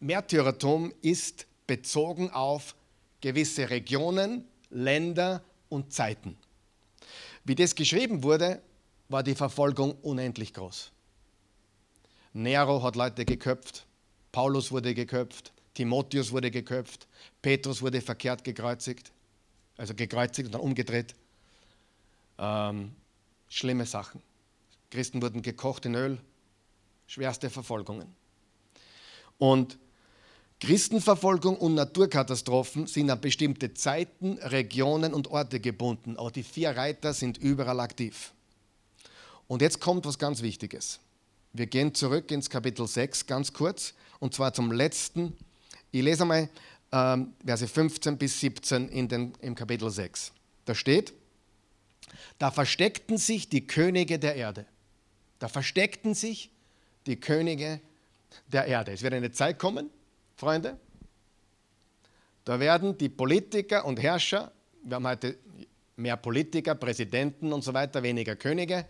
[0.00, 2.74] Märtyrertum ist bezogen auf
[3.20, 6.38] gewisse Regionen, Länder und Zeiten.
[7.44, 8.62] Wie das geschrieben wurde,
[9.10, 10.90] war die Verfolgung unendlich groß.
[12.32, 13.84] Nero hat Leute geköpft,
[14.32, 17.06] Paulus wurde geköpft, Timotheus wurde geköpft,
[17.42, 19.12] Petrus wurde verkehrt gekreuzigt,
[19.76, 21.14] also gekreuzigt und dann umgedreht.
[22.38, 22.96] Ähm,
[23.50, 24.22] schlimme Sachen.
[24.94, 26.20] Christen wurden gekocht in Öl,
[27.08, 28.06] schwerste Verfolgungen.
[29.38, 29.76] Und
[30.60, 37.12] Christenverfolgung und Naturkatastrophen sind an bestimmte Zeiten, Regionen und Orte gebunden, aber die vier Reiter
[37.12, 38.32] sind überall aktiv.
[39.48, 41.00] Und jetzt kommt was ganz Wichtiges.
[41.52, 45.36] Wir gehen zurück ins Kapitel 6 ganz kurz und zwar zum letzten.
[45.90, 46.48] Ich lese einmal
[46.92, 50.30] ähm, Verse 15 bis 17 in den, im Kapitel 6.
[50.66, 51.12] Da steht,
[52.38, 54.66] da versteckten sich die Könige der Erde.
[55.44, 56.50] Da versteckten sich
[57.04, 57.78] die Könige
[58.46, 58.92] der Erde.
[58.92, 59.90] Es wird eine Zeit kommen,
[60.36, 60.78] Freunde,
[62.46, 64.52] da werden die Politiker und Herrscher,
[64.84, 65.36] wir haben heute
[65.96, 68.86] mehr Politiker, Präsidenten und so weiter, weniger Könige,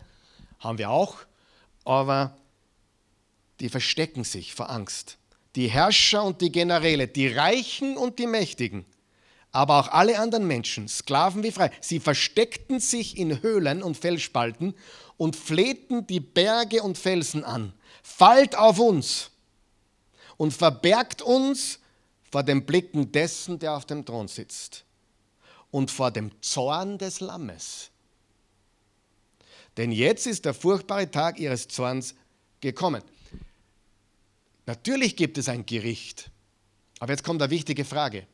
[0.60, 1.16] haben wir auch,
[1.84, 2.36] aber
[3.58, 5.18] die verstecken sich vor Angst.
[5.56, 8.84] Die Herrscher und die Generäle, die Reichen und die Mächtigen,
[9.50, 14.74] aber auch alle anderen Menschen, Sklaven wie frei, sie versteckten sich in Höhlen und Felsspalten
[15.16, 17.72] und flehten die Berge und Felsen an.
[18.02, 19.30] Fallt auf uns
[20.36, 21.78] und verbergt uns
[22.30, 24.84] vor den Blicken dessen, der auf dem Thron sitzt
[25.70, 27.90] und vor dem Zorn des Lammes.
[29.76, 32.14] Denn jetzt ist der furchtbare Tag ihres Zorns
[32.60, 33.02] gekommen.
[34.66, 36.30] Natürlich gibt es ein Gericht,
[36.98, 38.26] aber jetzt kommt eine wichtige Frage.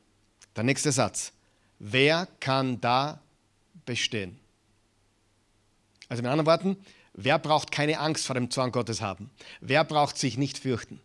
[0.56, 1.32] Der nächste Satz.
[1.78, 3.20] Wer kann da
[3.84, 4.39] bestehen?
[6.10, 6.76] Also mit anderen Worten,
[7.14, 9.30] wer braucht keine Angst vor dem Zorn Gottes haben?
[9.60, 11.00] Wer braucht sich nicht fürchten?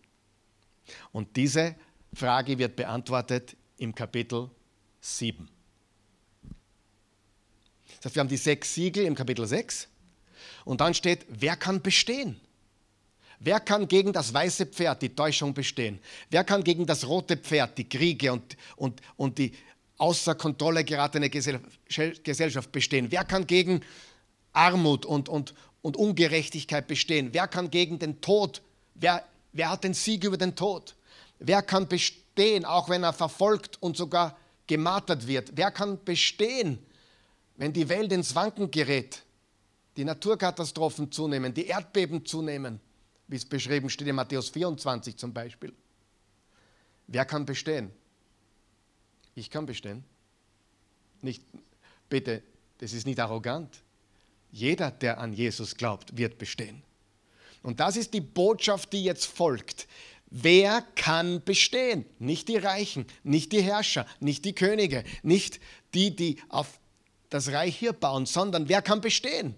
[1.11, 1.75] Und diese
[2.11, 4.49] Frage wird beantwortet im Kapitel
[5.01, 5.47] 7.
[7.97, 9.87] Das heißt, wir haben die sechs Siegel im Kapitel 6
[10.65, 12.41] und dann steht, wer kann bestehen?
[13.39, 15.99] Wer kann gegen das weiße Pferd die Täuschung bestehen?
[16.31, 19.53] Wer kann gegen das rote Pferd die Kriege und, und, und die
[19.97, 23.11] außer Kontrolle geratene Gesellschaft bestehen?
[23.11, 23.81] Wer kann gegen
[24.55, 27.29] Armut und, und, und Ungerechtigkeit bestehen?
[27.33, 28.61] Wer kann gegen den Tod?
[28.95, 29.23] Wer
[29.55, 30.95] Wer hat den Sieg über den Tod?
[31.39, 34.37] Wer kann bestehen, auch wenn er verfolgt und sogar
[34.67, 35.53] gemartert wird?
[35.55, 36.85] Wer kann bestehen,
[37.55, 39.23] wenn die Welt ins Wanken gerät?
[39.95, 42.81] Die Naturkatastrophen zunehmen, die Erdbeben zunehmen,
[43.27, 45.73] wie es beschrieben steht in Matthäus 24 zum Beispiel.
[47.07, 47.91] Wer kann bestehen?
[49.35, 50.03] Ich kann bestehen.
[51.21, 51.43] Nicht,
[52.09, 52.43] bitte,
[52.79, 53.84] das ist nicht arrogant.
[54.55, 56.81] Jeder, der an Jesus glaubt, wird bestehen.
[57.61, 59.85] Und das ist die Botschaft, die jetzt folgt.
[60.27, 62.05] Wer kann bestehen?
[62.19, 65.59] Nicht die Reichen, nicht die Herrscher, nicht die Könige, nicht
[65.93, 66.79] die, die auf
[67.29, 69.55] das Reich hier bauen, sondern wer kann bestehen?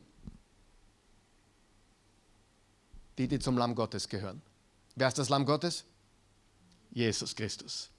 [3.20, 4.42] Die, die zum Lamm Gottes gehören.
[4.96, 5.86] Wer ist das Lamm Gottes?
[6.90, 7.92] Jesus Christus.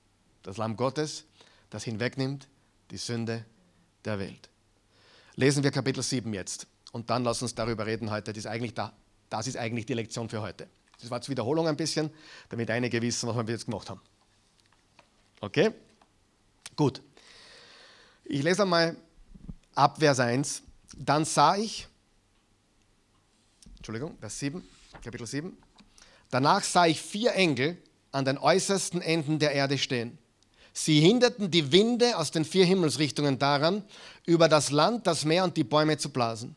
[0.43, 1.27] Das Lamm Gottes,
[1.71, 2.49] das hinwegnimmt
[2.91, 3.45] die Sünde
[4.05, 4.49] der Welt.
[5.37, 6.67] Lesen wir Kapitel 7 jetzt
[6.99, 8.33] und dann lass uns darüber reden heute.
[8.33, 8.93] Das ist eigentlich, da,
[9.31, 10.67] das ist eigentlich die Lektion für heute.
[11.01, 12.11] Das war zur Wiederholung ein bisschen,
[12.49, 14.01] damit einige wissen, was wir jetzt gemacht haben.
[15.41, 15.71] Okay?
[16.75, 17.01] Gut.
[18.25, 18.97] Ich lese einmal
[19.77, 20.63] ab Vers 1.
[20.97, 21.87] Dann sah ich,
[23.77, 24.67] Entschuldigung, Vers 7,
[25.01, 25.57] Kapitel 7.
[26.31, 27.81] Danach sah ich vier Engel
[28.11, 30.19] an den äußersten Enden der Erde stehen.
[30.73, 33.85] Sie hinderten die Winde aus den vier Himmelsrichtungen daran,
[34.27, 36.57] über das Land, das Meer und die Bäume zu blasen.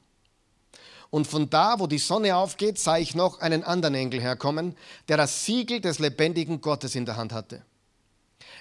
[1.11, 4.75] Und von da, wo die Sonne aufgeht, sah ich noch einen anderen Engel herkommen,
[5.09, 7.61] der das Siegel des lebendigen Gottes in der Hand hatte.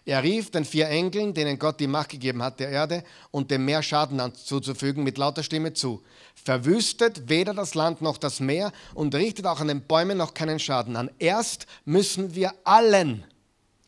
[0.05, 3.65] Er rief den vier Engeln, denen Gott die Macht gegeben hat, der Erde und dem
[3.65, 6.03] Meer Schaden zuzufügen, mit lauter Stimme zu.
[6.35, 10.59] Verwüstet weder das Land noch das Meer und richtet auch an den Bäumen noch keinen
[10.59, 11.11] Schaden an.
[11.19, 13.25] Erst müssen wir allen,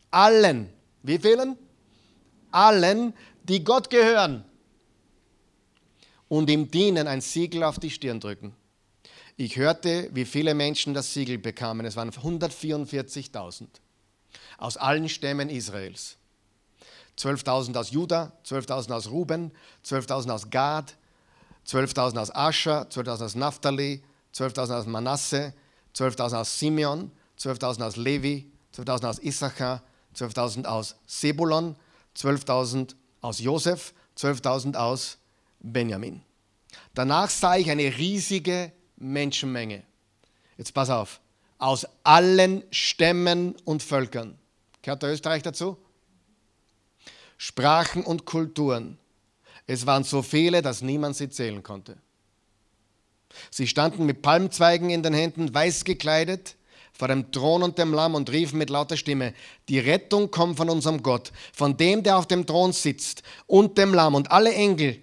[0.09, 0.69] allen,
[1.01, 1.57] wie vielen?
[2.51, 4.45] Allen, die Gott gehören
[6.27, 8.55] und ihm dienen, ein Siegel auf die Stirn drücken.
[9.35, 11.85] Ich hörte, wie viele Menschen das Siegel bekamen.
[11.85, 13.67] Es waren 144.000
[14.57, 16.17] aus allen Stämmen Israels.
[17.17, 19.51] 12.000 aus Juda, 12.000 aus Ruben,
[19.85, 20.95] 12.000 aus Gad,
[21.67, 25.53] 12.000 aus Ascher, 12.000 aus Naphtali, 12.000 aus Manasse,
[25.95, 29.83] 12.000 aus Simeon, 12.000 aus Levi, 12.000 aus Issachar,
[30.15, 31.75] 12.000 aus Sebulon,
[32.17, 35.17] 12.000 aus Josef, 12.000 aus
[35.63, 36.21] Benjamin.
[36.93, 39.83] Danach sah ich eine riesige Menschenmenge.
[40.57, 41.19] Jetzt pass auf.
[41.57, 44.37] Aus allen Stämmen und Völkern.
[44.81, 45.77] Gehört der Österreich dazu?
[47.37, 48.97] Sprachen und Kulturen.
[49.65, 51.97] Es waren so viele, dass niemand sie zählen konnte.
[53.49, 56.55] Sie standen mit Palmzweigen in den Händen, weiß gekleidet,
[56.91, 59.33] vor dem Thron und dem Lamm und riefen mit lauter Stimme,
[59.67, 63.93] die Rettung kommt von unserem Gott, von dem, der auf dem Thron sitzt und dem
[63.93, 65.01] Lamm und alle Engel,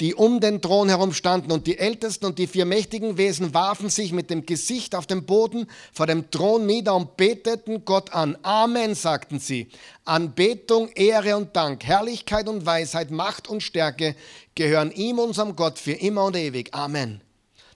[0.00, 3.90] die um den Thron herum standen, und die Ältesten und die vier mächtigen Wesen warfen
[3.90, 8.36] sich mit dem Gesicht auf den Boden vor dem Thron nieder und beteten Gott an.
[8.42, 9.68] Amen, sagten sie.
[10.04, 14.16] Anbetung, Ehre und Dank, Herrlichkeit und Weisheit, Macht und Stärke
[14.54, 16.74] gehören ihm, unserem Gott, für immer und ewig.
[16.74, 17.20] Amen.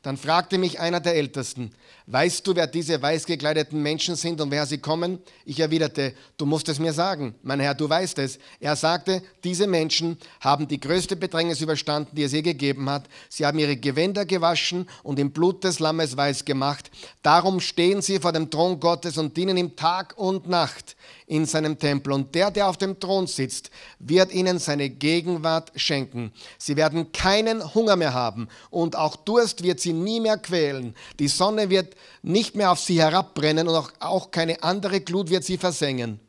[0.02, 1.72] Dann fragte mich einer der Ältesten,
[2.11, 5.18] weißt du, wer diese weiß gekleideten Menschen sind und wer sie kommen?
[5.44, 7.35] Ich erwiderte, du musst es mir sagen.
[7.42, 8.38] Mein Herr, du weißt es.
[8.61, 13.09] Er sagte, diese Menschen haben die größte Bedrängnis überstanden, die es je gegeben hat.
[13.29, 16.90] Sie haben ihre Gewänder gewaschen und im Blut des Lammes weiß gemacht.
[17.23, 21.79] Darum stehen sie vor dem Thron Gottes und dienen ihm Tag und Nacht in seinem
[21.79, 22.14] Tempel.
[22.14, 26.33] Und der, der auf dem Thron sitzt, wird ihnen seine Gegenwart schenken.
[26.57, 30.94] Sie werden keinen Hunger mehr haben und auch Durst wird sie nie mehr quälen.
[31.18, 35.44] Die Sonne wird nicht mehr auf sie herabbrennen und auch, auch keine andere Glut wird
[35.44, 36.20] sie versengen.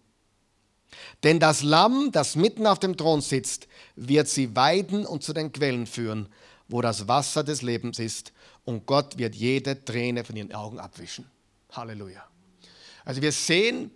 [1.23, 5.51] Denn das Lamm, das mitten auf dem Thron sitzt, wird sie weiden und zu den
[5.51, 6.29] Quellen führen,
[6.67, 8.31] wo das Wasser des Lebens ist.
[8.63, 11.29] Und Gott wird jede Träne von ihren Augen abwischen.
[11.71, 12.23] Halleluja.
[13.05, 13.91] Also wir sehen,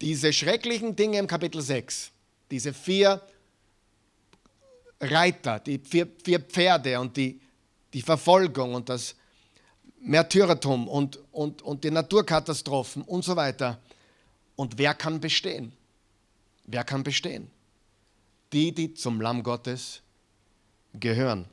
[0.00, 2.10] diese schrecklichen Dinge im Kapitel 6,
[2.50, 3.20] diese vier
[5.00, 7.40] Reiter, die vier, vier Pferde und die,
[7.92, 9.14] die Verfolgung und das
[10.06, 13.78] Märtyrertum und, und, und die Naturkatastrophen und so weiter.
[14.54, 15.72] Und wer kann bestehen?
[16.64, 17.50] Wer kann bestehen?
[18.52, 20.02] Die, die zum Lamm Gottes
[20.94, 21.46] gehören.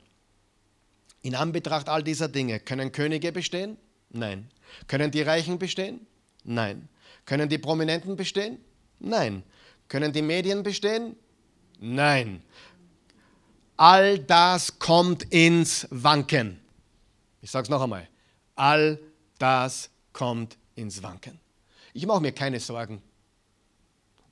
[1.22, 3.76] In Anbetracht all dieser Dinge können Könige bestehen?
[4.10, 4.48] Nein.
[4.86, 6.06] Können die Reichen bestehen?
[6.44, 6.88] Nein.
[7.26, 8.58] Können die Prominenten bestehen?
[9.00, 9.42] Nein.
[9.88, 11.16] Können die Medien bestehen?
[11.80, 12.42] Nein.
[13.76, 16.60] All das kommt ins Wanken.
[17.42, 18.08] Ich sage es noch einmal.
[18.54, 18.98] All
[19.38, 21.40] das kommt ins Wanken.
[21.92, 23.02] Ich mache mir keine Sorgen.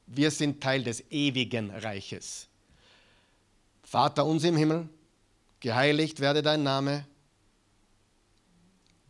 [0.06, 2.48] Wir sind Teil des ewigen Reiches.
[3.82, 4.88] Vater uns im Himmel,
[5.61, 7.06] geheiligt werde dein Name,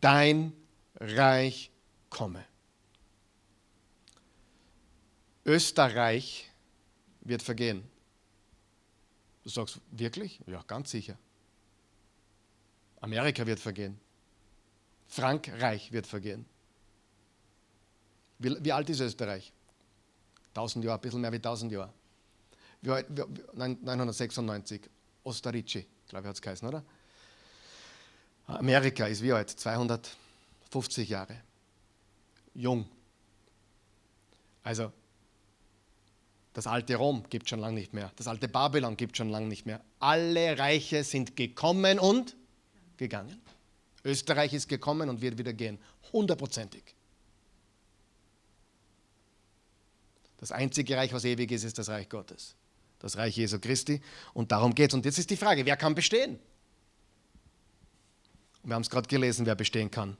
[0.01, 0.53] dein
[0.99, 1.71] Reich
[2.09, 2.45] komme.
[5.45, 6.49] Österreich
[7.21, 7.83] wird vergehen.
[9.43, 10.39] Du sagst, wirklich?
[10.47, 11.17] Ja, ganz sicher.
[13.01, 13.99] Amerika wird vergehen.
[15.13, 16.45] Frankreich wird vergehen.
[18.39, 19.53] Wie, wie alt ist Österreich?
[20.55, 21.93] 1000 Jahre, ein bisschen mehr wie 1000 Jahre.
[22.81, 24.89] 996,
[25.23, 26.83] Ostarici, glaube ich, hat es geheißen, oder?
[28.47, 29.51] Amerika ist wie alt?
[29.51, 31.37] 250 Jahre.
[32.55, 32.89] Jung.
[34.63, 34.91] Also,
[36.53, 38.11] das alte Rom gibt schon lange nicht mehr.
[38.15, 39.79] Das alte Babylon gibt schon lange nicht mehr.
[39.99, 42.35] Alle Reiche sind gekommen und
[42.97, 43.39] gegangen.
[44.03, 45.79] Österreich ist gekommen und wird wieder gehen.
[46.11, 46.83] Hundertprozentig.
[50.37, 52.55] Das einzige Reich, was ewig ist, ist das Reich Gottes.
[52.99, 54.01] Das Reich Jesu Christi.
[54.33, 54.93] Und darum geht es.
[54.93, 56.39] Und jetzt ist die Frage, wer kann bestehen?
[58.63, 60.17] wir haben es gerade gelesen, wer bestehen kann.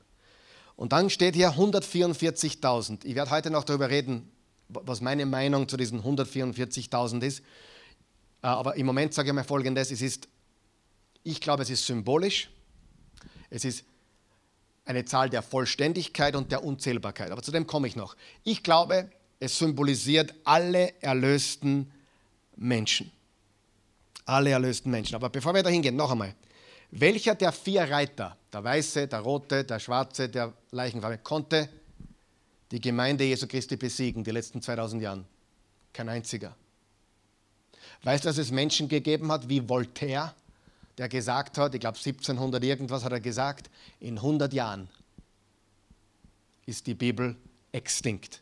[0.75, 3.05] Und dann steht hier 144.000.
[3.05, 4.31] Ich werde heute noch darüber reden,
[4.69, 7.39] was meine Meinung zu diesen 144.000 ist.
[7.39, 10.27] Äh, aber im Moment sage ich mal Folgendes: es ist,
[11.23, 12.49] Ich glaube, es ist symbolisch.
[13.53, 13.85] Es ist
[14.83, 17.29] eine Zahl der Vollständigkeit und der Unzählbarkeit.
[17.29, 18.15] Aber zu dem komme ich noch.
[18.43, 21.91] Ich glaube, es symbolisiert alle erlösten
[22.55, 23.11] Menschen.
[24.25, 25.13] Alle erlösten Menschen.
[25.13, 26.33] Aber bevor wir da hingehen, noch einmal.
[26.89, 31.69] Welcher der vier Reiter, der weiße, der rote, der schwarze, der Leichenfarbe, konnte
[32.71, 35.25] die Gemeinde Jesu Christi besiegen, die letzten 2000 Jahren?
[35.93, 36.55] Kein einziger.
[38.01, 40.33] Weißt du, dass es Menschen gegeben hat wie Voltaire,
[40.97, 44.89] der gesagt hat, ich glaube 1700 irgendwas hat er gesagt, in 100 Jahren
[46.65, 47.35] ist die Bibel
[47.71, 48.41] extinkt.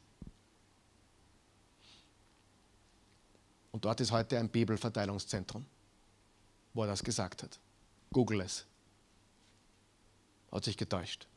[3.72, 5.66] Und dort ist heute ein Bibelverteilungszentrum,
[6.74, 7.60] wo er das gesagt hat.
[8.12, 8.66] Google es.
[10.52, 11.28] Hat sich getäuscht.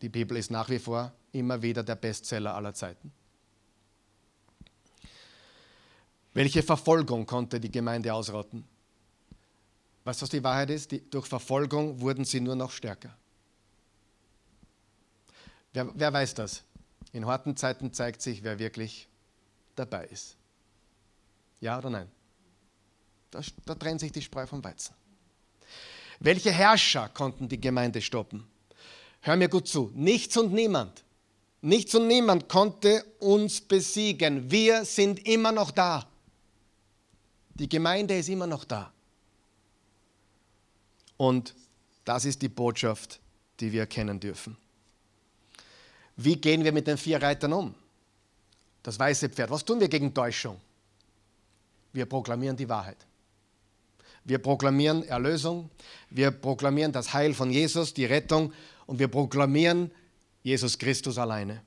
[0.00, 3.12] Die Bibel ist nach wie vor immer wieder der Bestseller aller Zeiten.
[6.32, 8.64] Welche Verfolgung konnte die Gemeinde ausrotten?
[10.08, 10.90] Weißt du, was die Wahrheit ist?
[10.90, 13.14] Die, durch Verfolgung wurden sie nur noch stärker.
[15.74, 16.62] Wer, wer weiß das?
[17.12, 19.06] In harten Zeiten zeigt sich, wer wirklich
[19.76, 20.38] dabei ist.
[21.60, 22.08] Ja oder nein?
[23.30, 24.94] Da, da trennt sich die Spreu vom Weizen.
[26.20, 28.48] Welche Herrscher konnten die Gemeinde stoppen?
[29.20, 29.92] Hör mir gut zu.
[29.94, 31.04] Nichts und niemand.
[31.60, 34.50] Nichts und niemand konnte uns besiegen.
[34.50, 36.08] Wir sind immer noch da.
[37.52, 38.90] Die Gemeinde ist immer noch da.
[41.18, 41.54] Und
[42.06, 43.20] das ist die Botschaft,
[43.60, 44.56] die wir erkennen dürfen.
[46.16, 47.74] Wie gehen wir mit den vier Reitern um?
[48.82, 49.50] Das weiße Pferd.
[49.50, 50.58] Was tun wir gegen Täuschung?
[51.92, 52.96] Wir proklamieren die Wahrheit.
[54.24, 55.70] Wir proklamieren Erlösung.
[56.08, 58.52] Wir proklamieren das Heil von Jesus, die Rettung.
[58.86, 59.90] Und wir proklamieren
[60.42, 61.62] Jesus Christus alleine.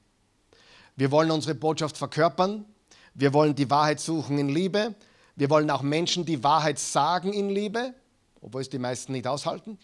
[0.95, 2.65] Wir wollen unsere Botschaft verkörpern.
[3.13, 4.95] Wir wollen die Wahrheit suchen in Liebe.
[5.35, 7.93] Wir wollen auch Menschen die Wahrheit sagen in Liebe
[8.41, 9.77] obwohl es die meisten nicht aushalten.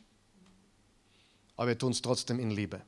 [1.56, 2.82] Aber wir tun es trotzdem in Liebe.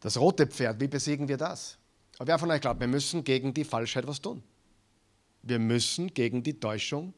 [0.00, 1.78] Das rote Pferd, wie besiegen wir das?
[2.18, 4.42] Aber wer von euch glaubt, wir müssen gegen die Falschheit was tun?
[5.42, 7.14] Wir müssen gegen die Täuschung.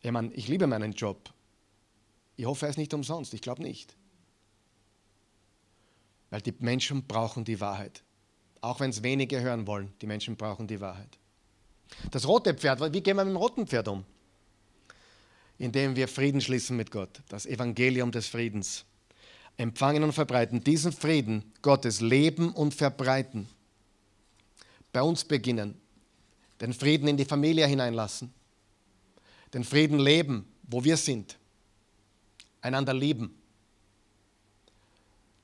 [0.00, 1.32] Ich meine, ich liebe meinen Job.
[2.36, 3.34] Ich hoffe, er ist nicht umsonst.
[3.34, 3.96] Ich glaube nicht.
[6.30, 8.02] Weil die Menschen brauchen die Wahrheit.
[8.60, 11.18] Auch wenn es wenige hören wollen, die Menschen brauchen die Wahrheit.
[12.10, 14.04] Das rote Pferd, wie gehen wir mit dem roten Pferd um?
[15.58, 18.84] Indem wir Frieden schließen mit Gott, das Evangelium des Friedens.
[19.56, 23.48] Empfangen und verbreiten, diesen Frieden Gottes leben und verbreiten.
[24.92, 25.74] Bei uns beginnen,
[26.60, 28.32] den Frieden in die Familie hineinlassen,
[29.52, 31.36] den Frieden leben, wo wir sind,
[32.60, 33.34] einander lieben,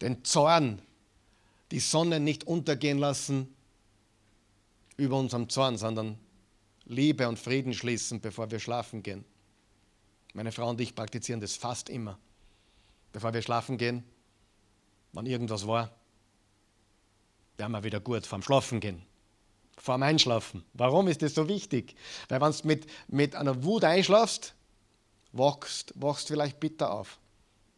[0.01, 0.81] den Zorn,
[1.73, 3.53] die Sonne nicht untergehen lassen
[4.97, 6.19] über unserem Zorn, sondern
[6.85, 9.25] Liebe und Frieden schließen, bevor wir schlafen gehen.
[10.35, 12.19] Meine Frau und ich praktizieren das fast immer.
[13.13, 14.05] Bevor wir schlafen gehen,
[15.13, 15.95] wenn irgendwas war,
[17.57, 19.03] wären wir wieder gut vorm Schlafen gehen.
[19.79, 20.65] Vorm Einschlafen.
[20.73, 21.95] Warum ist das so wichtig?
[22.29, 24.55] Weil wenn du mit, mit einer Wut einschlafst,
[25.33, 27.19] wachst, wachst vielleicht bitter auf.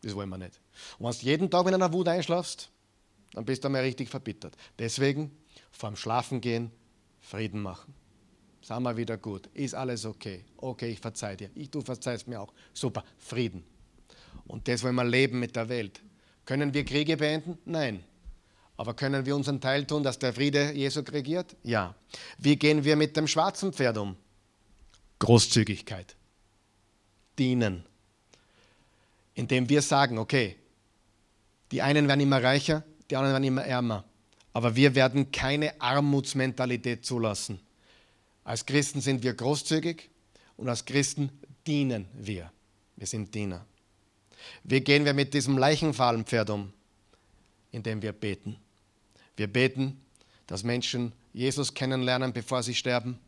[0.02, 0.58] Das wollen wir nicht.
[0.98, 2.70] Und wenn du jeden Tag mit einer Wut einschlafst,
[3.32, 4.56] dann bist du einmal richtig verbittert.
[4.78, 5.36] Deswegen
[5.70, 6.70] vorm Schlafen gehen
[7.20, 7.94] Frieden machen.
[8.66, 9.46] Sind wir wieder gut?
[9.54, 10.44] Ist alles okay?
[10.56, 11.50] Okay, ich verzeih dir.
[11.54, 12.52] Ich, du verzeihst mir auch.
[12.74, 13.62] Super, Frieden.
[14.48, 16.02] Und das wollen wir leben mit der Welt.
[16.44, 17.58] Können wir Kriege beenden?
[17.64, 18.02] Nein.
[18.76, 21.54] Aber können wir unseren Teil tun, dass der Friede Jesu regiert?
[21.62, 21.94] Ja.
[22.38, 24.16] Wie gehen wir mit dem schwarzen Pferd um?
[25.20, 26.16] Großzügigkeit.
[27.38, 27.84] Dienen.
[29.34, 30.56] Indem wir sagen, okay,
[31.70, 34.02] die einen werden immer reicher, die anderen werden immer ärmer.
[34.52, 37.60] Aber wir werden keine Armutsmentalität zulassen.
[38.46, 40.08] Als Christen sind wir großzügig
[40.56, 41.30] und als Christen
[41.66, 42.52] dienen wir.
[42.94, 43.66] Wir sind Diener.
[44.62, 46.72] Wie gehen wir mit diesem Leichenfahlenpferd um?
[47.72, 48.56] Indem wir beten.
[49.36, 50.00] Wir beten,
[50.46, 53.18] dass Menschen Jesus kennenlernen, bevor sie sterben.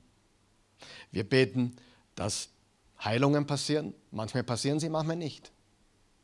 [1.10, 1.74] Wir beten,
[2.14, 2.50] dass
[3.02, 3.94] Heilungen passieren.
[4.12, 5.50] Manchmal passieren sie, manchmal nicht.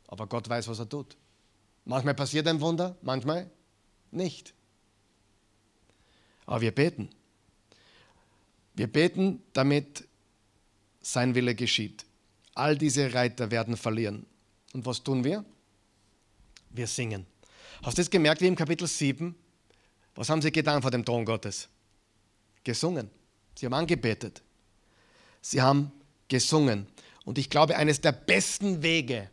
[0.07, 1.17] Aber Gott weiß, was er tut.
[1.83, 3.51] Manchmal passiert ein Wunder, manchmal
[4.11, 4.53] nicht.
[6.45, 7.09] Aber wir beten.
[8.75, 10.07] Wir beten, damit
[11.01, 12.05] sein Wille geschieht.
[12.53, 14.25] All diese Reiter werden verlieren.
[14.73, 15.45] Und was tun wir?
[16.69, 17.25] Wir singen.
[17.83, 19.35] Hast du das gemerkt, wie im Kapitel 7?
[20.15, 21.69] Was haben sie getan vor dem Thron Gottes?
[22.63, 23.09] Gesungen.
[23.55, 24.41] Sie haben angebetet.
[25.41, 25.91] Sie haben
[26.27, 26.87] gesungen.
[27.23, 29.29] Und ich glaube, eines der besten Wege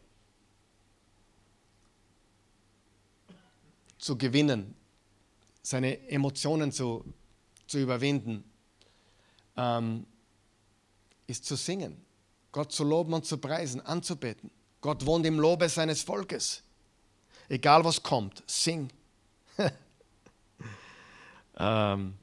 [3.99, 4.75] zu gewinnen,
[5.63, 7.05] seine Emotionen zu,
[7.67, 8.45] zu überwinden,
[9.57, 10.07] ähm,
[11.27, 11.97] ist zu singen,
[12.51, 14.51] Gott zu loben und zu preisen, anzubeten.
[14.81, 16.63] Gott wohnt im Lobe seines Volkes.
[17.49, 18.91] Egal was kommt, sing.
[21.57, 22.15] ähm,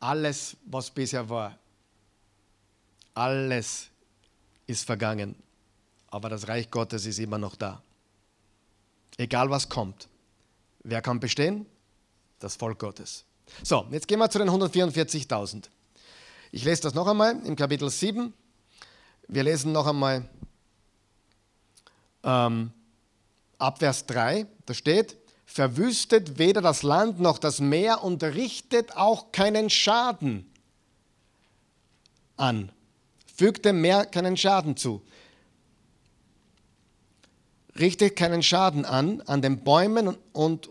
[0.00, 1.58] alles, was bisher war,
[3.14, 3.88] alles
[4.66, 5.34] ist vergangen,
[6.08, 7.82] aber das Reich Gottes ist immer noch da.
[9.16, 10.08] Egal was kommt.
[10.84, 11.66] Wer kann bestehen?
[12.38, 13.24] Das Volk Gottes.
[13.62, 15.64] So, jetzt gehen wir zu den 144.000.
[16.52, 18.32] Ich lese das noch einmal im Kapitel 7.
[19.28, 20.28] Wir lesen noch einmal
[22.22, 22.70] ähm,
[23.58, 24.46] ab Vers 3.
[24.66, 30.50] Da steht, verwüstet weder das Land noch das Meer und richtet auch keinen Schaden
[32.36, 32.70] an
[33.36, 35.02] fügt dem Meer keinen Schaden zu.
[37.78, 40.70] Richtet keinen Schaden an, an den Bäumen und,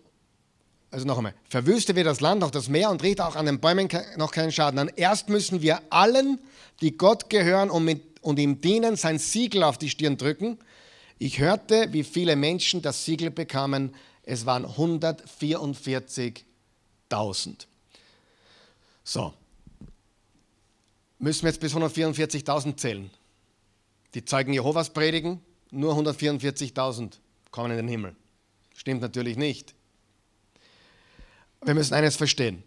[0.95, 3.59] also noch einmal, verwüste wir das Land, auch das Meer und richtet auch an den
[3.59, 4.89] Bäumen noch keinen Schaden an.
[4.95, 6.39] Erst müssen wir allen,
[6.79, 10.57] die Gott gehören und, mit, und ihm dienen, sein Siegel auf die Stirn drücken.
[11.19, 13.93] Ich hörte, wie viele Menschen das Siegel bekamen.
[14.23, 17.65] Es waren 144.000.
[19.03, 19.33] So,
[21.19, 23.11] müssen wir jetzt bis 144.000 zählen.
[24.13, 25.41] Die Zeugen Jehovas predigen,
[25.71, 27.17] nur 144.000
[27.51, 28.15] kommen in den Himmel.
[28.73, 29.74] Stimmt natürlich nicht.
[31.65, 32.63] Wir müssen eines verstehen.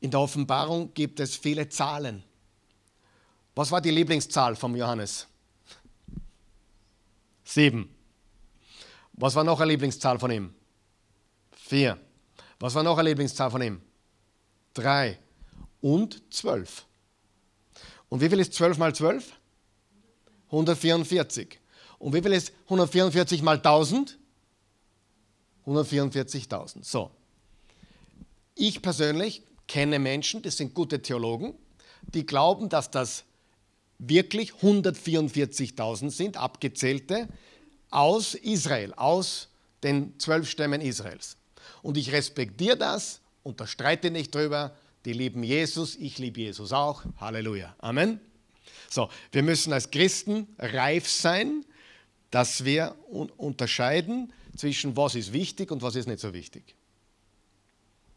[0.00, 2.22] In der Offenbarung gibt es viele Zahlen.
[3.54, 5.26] Was war die Lieblingszahl von Johannes?
[7.44, 7.88] Sieben.
[9.14, 10.54] Was war noch eine Lieblingszahl von ihm?
[11.52, 11.98] Vier.
[12.60, 13.80] Was war noch eine Lieblingszahl von ihm?
[14.74, 15.18] Drei.
[15.80, 16.84] Und zwölf.
[18.10, 19.32] Und wie viel ist 12 mal 12?
[20.46, 21.58] 144.
[21.98, 24.18] Und wie viel ist 144 mal 1000?
[25.66, 26.84] 144.000.
[26.84, 27.10] So.
[28.60, 31.54] Ich persönlich kenne Menschen, das sind gute Theologen,
[32.12, 33.22] die glauben, dass das
[34.00, 37.28] wirklich 144.000 sind, abgezählte,
[37.90, 39.48] aus Israel, aus
[39.84, 41.36] den zwölf Stämmen Israels.
[41.82, 47.04] Und ich respektiere das, unterstreite nicht drüber, die lieben Jesus, ich liebe Jesus auch.
[47.18, 47.76] Halleluja.
[47.78, 48.20] Amen.
[48.90, 51.64] So, wir müssen als Christen reif sein,
[52.32, 56.74] dass wir un unterscheiden zwischen was ist wichtig und was ist nicht so wichtig.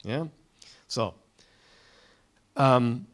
[0.04, 0.28] Ja?
[0.86, 1.14] So.
[2.56, 3.06] Ähm,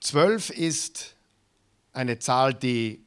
[0.00, 1.14] zwölf ist
[1.92, 3.04] eine Zahl, die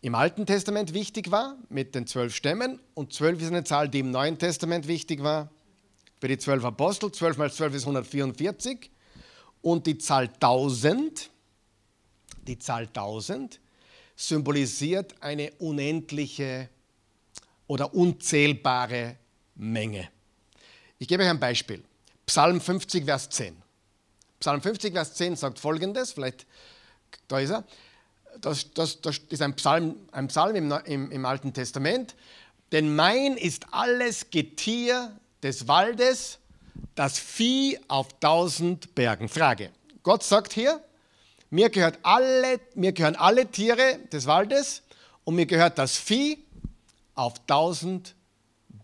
[0.00, 4.00] im Alten Testament wichtig war, mit den zwölf Stämmen, und zwölf ist eine Zahl, die
[4.00, 5.50] im Neuen Testament wichtig war,
[6.20, 7.12] für die zwölf Apostel.
[7.12, 8.90] 12 mal 12 ist 144.
[9.62, 11.30] Und die Zahl 1000,
[12.46, 13.60] die Zahl 1000
[14.16, 16.68] symbolisiert eine unendliche
[17.66, 19.16] oder unzählbare
[19.54, 20.08] Menge.
[20.98, 21.82] Ich gebe euch ein Beispiel.
[22.26, 23.56] Psalm 50, Vers 10.
[24.40, 26.46] Psalm 50, Vers 10 sagt folgendes, vielleicht,
[27.28, 27.64] da ist er.
[28.40, 32.14] Das, das, das ist ein Psalm, ein Psalm im, im, im Alten Testament.
[32.72, 36.38] Denn mein ist alles Getier des Waldes,
[36.94, 39.28] das Vieh auf tausend Bergen.
[39.28, 39.70] Frage.
[40.02, 40.82] Gott sagt hier,
[41.50, 44.82] mir, gehört alle, mir gehören alle Tiere des Waldes
[45.24, 46.44] und mir gehört das Vieh
[47.14, 48.14] auf tausend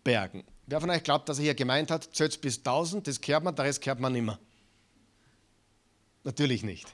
[0.02, 0.44] Bergen.
[0.66, 3.54] Wer von euch glaubt, dass er hier gemeint hat, zählt bis tausend, das kehrt man,
[3.54, 4.38] der Rest kehrt man immer?
[6.22, 6.86] Natürlich nicht.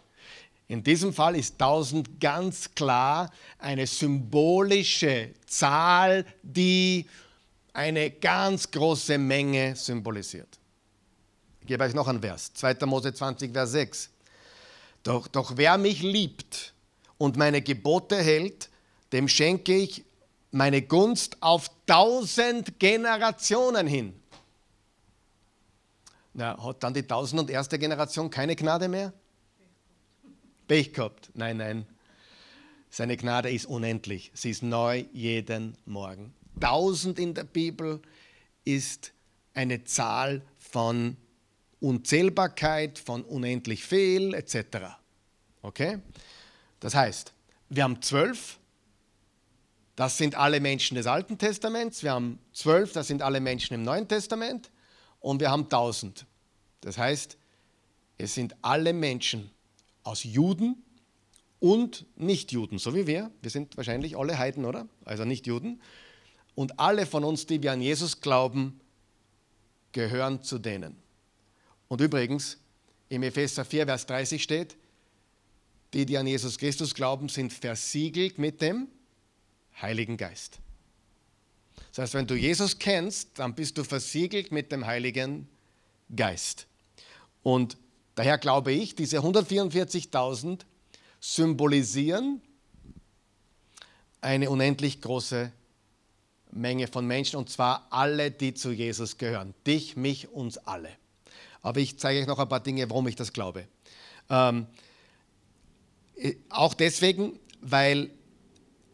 [0.66, 7.06] In diesem Fall ist 1000 ganz klar eine symbolische Zahl, die
[7.72, 10.58] eine ganz große Menge symbolisiert.
[11.60, 12.86] Ich gebe euch noch einen Vers, 2.
[12.86, 14.10] Mose 20, Vers 6.
[15.02, 16.72] Doch, doch wer mich liebt
[17.18, 18.68] und meine Gebote hält,
[19.12, 20.04] dem schenke ich
[20.50, 24.14] meine Gunst auf tausend Generationen hin.
[26.32, 29.12] Na, hat dann die tausend und erste Generation keine Gnade mehr?
[30.68, 31.30] Pech gehabt.
[31.34, 31.86] Nein, nein.
[32.88, 34.30] Seine Gnade ist unendlich.
[34.34, 36.32] Sie ist neu jeden Morgen.
[36.60, 38.00] Tausend in der Bibel
[38.64, 39.12] ist
[39.54, 41.16] eine Zahl von
[41.80, 44.94] Unzählbarkeit, von unendlich viel, etc.
[45.62, 45.98] Okay?
[46.78, 47.32] Das heißt,
[47.68, 48.59] wir haben zwölf,
[50.00, 53.82] das sind alle Menschen des Alten Testaments, wir haben zwölf, das sind alle Menschen im
[53.82, 54.70] Neuen Testament
[55.20, 56.24] und wir haben tausend.
[56.80, 57.36] Das heißt,
[58.16, 59.50] es sind alle Menschen
[60.02, 60.82] aus Juden
[61.58, 63.30] und Nichtjuden, so wie wir.
[63.42, 64.88] Wir sind wahrscheinlich alle Heiden, oder?
[65.04, 65.82] Also Nichtjuden.
[66.54, 68.80] Und alle von uns, die wir an Jesus glauben,
[69.92, 70.96] gehören zu denen.
[71.88, 72.56] Und übrigens,
[73.10, 74.78] im Epheser 4, Vers 30 steht,
[75.92, 78.88] die, die an Jesus Christus glauben, sind versiegelt mit dem
[79.82, 80.58] Heiligen Geist.
[81.88, 85.48] Das heißt, wenn du Jesus kennst, dann bist du versiegelt mit dem Heiligen
[86.14, 86.66] Geist.
[87.42, 87.76] Und
[88.14, 90.60] daher glaube ich, diese 144.000
[91.20, 92.40] symbolisieren
[94.20, 95.52] eine unendlich große
[96.52, 99.54] Menge von Menschen, und zwar alle, die zu Jesus gehören.
[99.66, 100.90] Dich, mich, uns alle.
[101.62, 103.66] Aber ich zeige euch noch ein paar Dinge, warum ich das glaube.
[104.28, 104.66] Ähm,
[106.16, 108.10] äh, auch deswegen, weil,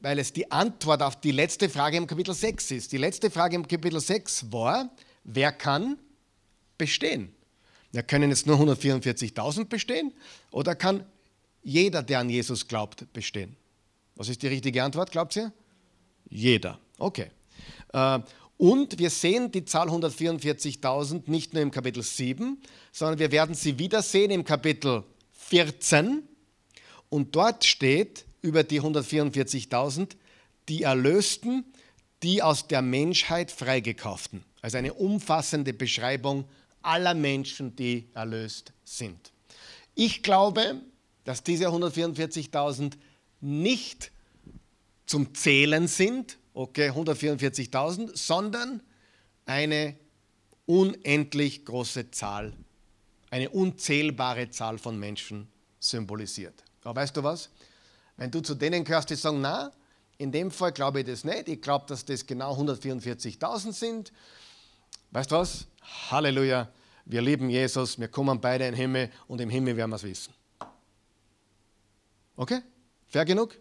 [0.07, 2.93] weil es die Antwort auf die letzte Frage im Kapitel 6 ist.
[2.93, 4.89] Die letzte Frage im Kapitel 6 war,
[5.25, 5.99] wer kann
[6.79, 7.35] bestehen?
[7.91, 10.13] Ja, können jetzt nur 144.000 bestehen
[10.53, 11.05] oder kann
[11.65, 13.57] jeder, der an Jesus glaubt, bestehen?
[14.15, 15.53] Was ist die richtige Antwort, glaubt ihr?
[16.31, 16.79] Jeder.
[16.99, 17.33] Okay.
[17.93, 18.21] Äh,
[18.59, 23.77] und wir sehen die Zahl 144.000 nicht nur im Kapitel 7, sondern wir werden sie
[23.77, 25.03] wiedersehen im Kapitel
[25.33, 26.23] 14.
[27.09, 30.17] Und dort steht über die 144.000
[30.69, 31.65] die Erlösten,
[32.23, 34.45] die aus der Menschheit freigekauften.
[34.63, 36.45] Also eine umfassende Beschreibung
[36.83, 39.33] aller Menschen, die erlöst sind.
[39.95, 40.81] Ich glaube,
[41.25, 42.93] dass diese 144.000
[43.41, 44.13] nicht
[45.07, 48.81] zum Zählen sind, okay, 144.000, sondern
[49.45, 49.97] eine
[50.67, 52.53] unendlich große Zahl,
[53.31, 56.65] eine unzählbare Zahl von Menschen symbolisiert.
[56.83, 57.51] Aber weißt du was?
[58.17, 59.73] Wenn du zu denen gehörst, die sagen, na,
[60.19, 64.13] in dem Fall glaube ich das nicht, ich glaube, dass das genau 144.000 sind.
[65.11, 65.67] Weißt du was?
[66.11, 66.71] Halleluja,
[67.05, 70.03] wir lieben Jesus, wir kommen beide in den Himmel und im Himmel werden wir es
[70.03, 70.33] wissen.
[72.37, 72.61] Okay?
[73.09, 73.57] Fair genug?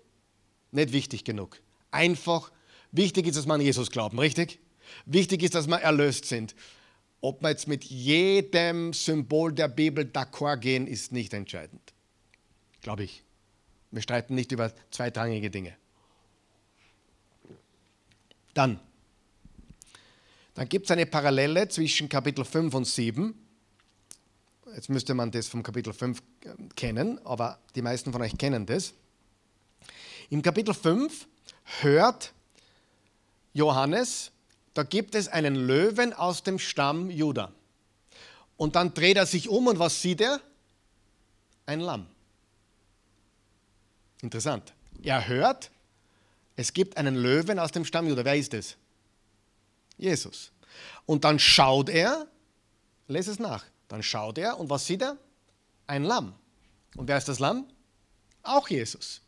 [0.71, 1.59] Nicht wichtig genug.
[1.91, 2.51] Einfach
[2.95, 4.59] Wichtig ist, dass wir an Jesus glauben, richtig?
[5.05, 6.55] Wichtig ist, dass wir erlöst sind.
[7.19, 11.93] Ob wir jetzt mit jedem Symbol der Bibel d'accord gehen, ist nicht entscheidend.
[12.79, 13.24] Glaube ich.
[13.95, 15.73] Wir streiten nicht über zweitrangige Dinge.
[18.53, 18.77] Dann,
[20.53, 23.33] dann gibt es eine Parallele zwischen Kapitel 5 und 7.
[24.75, 26.21] Jetzt müsste man das vom Kapitel 5
[26.75, 28.93] kennen, aber die meisten von euch kennen das.
[30.29, 31.25] Im Kapitel 5
[31.79, 32.33] hört
[33.53, 34.33] Johannes,
[34.73, 37.53] da gibt es einen Löwen aus dem Stamm Juda.
[38.57, 40.41] Und dann dreht er sich um und was sieht er?
[41.65, 42.07] Ein Lamm.
[44.21, 44.73] Interessant.
[45.03, 45.71] Er hört,
[46.55, 48.25] es gibt einen Löwen aus dem Stamm Juda.
[48.25, 48.77] Wer ist es?
[49.97, 50.51] Jesus.
[51.05, 52.27] Und dann schaut er,
[53.07, 55.17] lese es nach, dann schaut er und was sieht er?
[55.87, 56.33] Ein Lamm.
[56.95, 57.65] Und wer ist das Lamm?
[58.43, 59.21] Auch Jesus.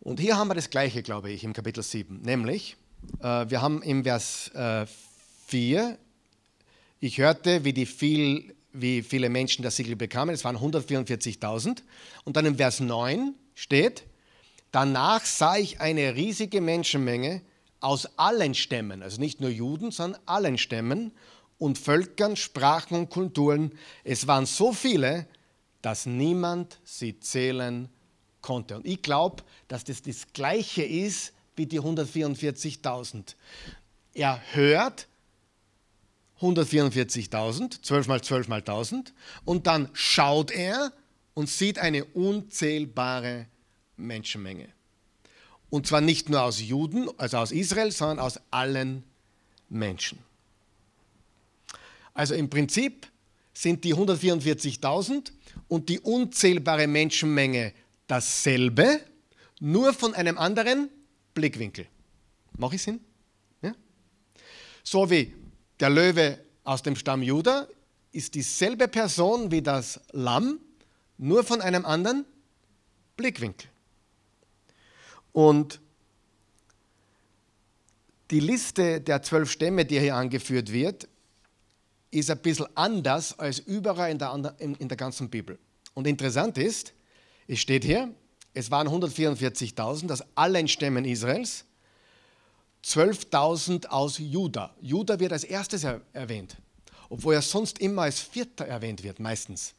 [0.00, 2.22] Und hier haben wir das Gleiche, glaube ich, im Kapitel 7.
[2.22, 2.76] Nämlich,
[3.20, 4.86] äh, wir haben im Vers äh,
[5.46, 5.96] 4,
[6.98, 10.34] ich hörte, wie, die viel, wie viele Menschen das Siegel bekamen.
[10.34, 11.82] Es waren 144.000.
[12.24, 14.04] Und dann im Vers 9 steht,
[14.70, 17.42] danach sah ich eine riesige Menschenmenge
[17.80, 21.12] aus allen Stämmen, also nicht nur Juden, sondern allen Stämmen
[21.58, 23.72] und Völkern, Sprachen und Kulturen.
[24.04, 25.26] Es waren so viele,
[25.82, 27.88] dass niemand sie zählen
[28.40, 28.76] konnte.
[28.76, 33.34] Und ich glaube, dass das das Gleiche ist wie die 144.000.
[34.14, 35.08] Er hört
[36.42, 39.14] 144.000, 12 mal 12 mal 1000,
[39.44, 40.92] und dann schaut er
[41.34, 43.46] und sieht eine unzählbare
[43.96, 44.68] Menschenmenge.
[45.70, 49.04] Und zwar nicht nur aus Juden, also aus Israel, sondern aus allen
[49.70, 50.18] Menschen.
[52.12, 53.06] Also im Prinzip
[53.54, 55.32] sind die 144.000
[55.68, 57.72] und die unzählbare Menschenmenge
[58.06, 59.00] dasselbe,
[59.60, 60.90] nur von einem anderen
[61.34, 61.86] Blickwinkel.
[62.58, 63.00] Mache ich Sinn?
[63.62, 63.72] Ja?
[64.82, 65.32] So wie
[65.82, 67.66] der Löwe aus dem Stamm Juda
[68.12, 70.60] ist dieselbe Person wie das Lamm,
[71.18, 72.24] nur von einem anderen
[73.16, 73.68] Blickwinkel.
[75.32, 75.80] Und
[78.30, 81.08] die Liste der zwölf Stämme, die hier angeführt wird,
[82.12, 85.58] ist ein bisschen anders als überall in der, in, der ganzen Bibel.
[85.94, 86.92] Und interessant ist,
[87.48, 88.14] es steht hier,
[88.54, 91.64] es waren 144.000 aus allen Stämmen Israels,
[92.84, 94.74] 12.000 aus Juda.
[94.80, 96.56] Juda wird als erstes erwähnt,
[97.08, 99.74] obwohl er sonst immer als Vierter erwähnt wird, meistens.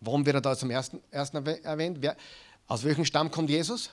[0.00, 1.98] Warum wird er da zum ersten, ersten erwähnt?
[2.00, 2.16] Wer,
[2.66, 3.90] aus welchem Stamm kommt Jesus?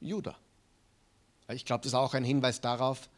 [0.00, 0.36] Juda.
[1.48, 3.08] Ich glaube, das ist auch ein Hinweis darauf,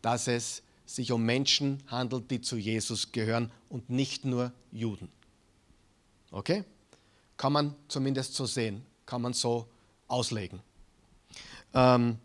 [0.00, 5.08] dass es sich um Menschen handelt, die zu Jesus gehören und nicht nur Juden.
[6.30, 6.64] Okay?
[7.36, 9.66] Kann man zumindest so sehen, kann man so
[10.08, 10.60] auslegen.
[11.74, 12.18] Ähm,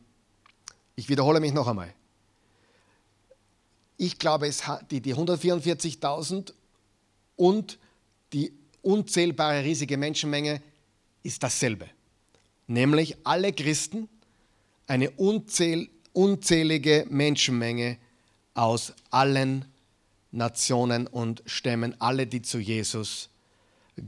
[0.97, 1.93] ich wiederhole mich noch einmal.
[3.97, 6.53] Ich glaube, es hat die, die 144.000
[7.35, 7.79] und
[8.33, 10.61] die unzählbare riesige Menschenmenge
[11.23, 11.87] ist dasselbe.
[12.65, 14.09] Nämlich alle Christen,
[14.87, 17.97] eine unzähl, unzählige Menschenmenge
[18.55, 19.65] aus allen
[20.31, 23.29] Nationen und Stämmen, alle, die zu Jesus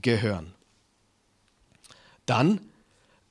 [0.02, 0.54] gehören.
[2.26, 2.62] Dann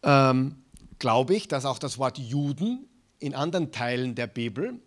[0.03, 0.63] ähm,
[0.99, 2.88] glaube ich, dass auch das Wort Juden
[3.19, 4.81] in anderen Teilen der Bibel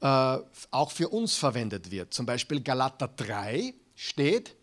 [0.00, 0.38] äh,
[0.70, 2.12] auch für uns verwendet wird.
[2.12, 4.54] Zum Beispiel Galater 3 steht,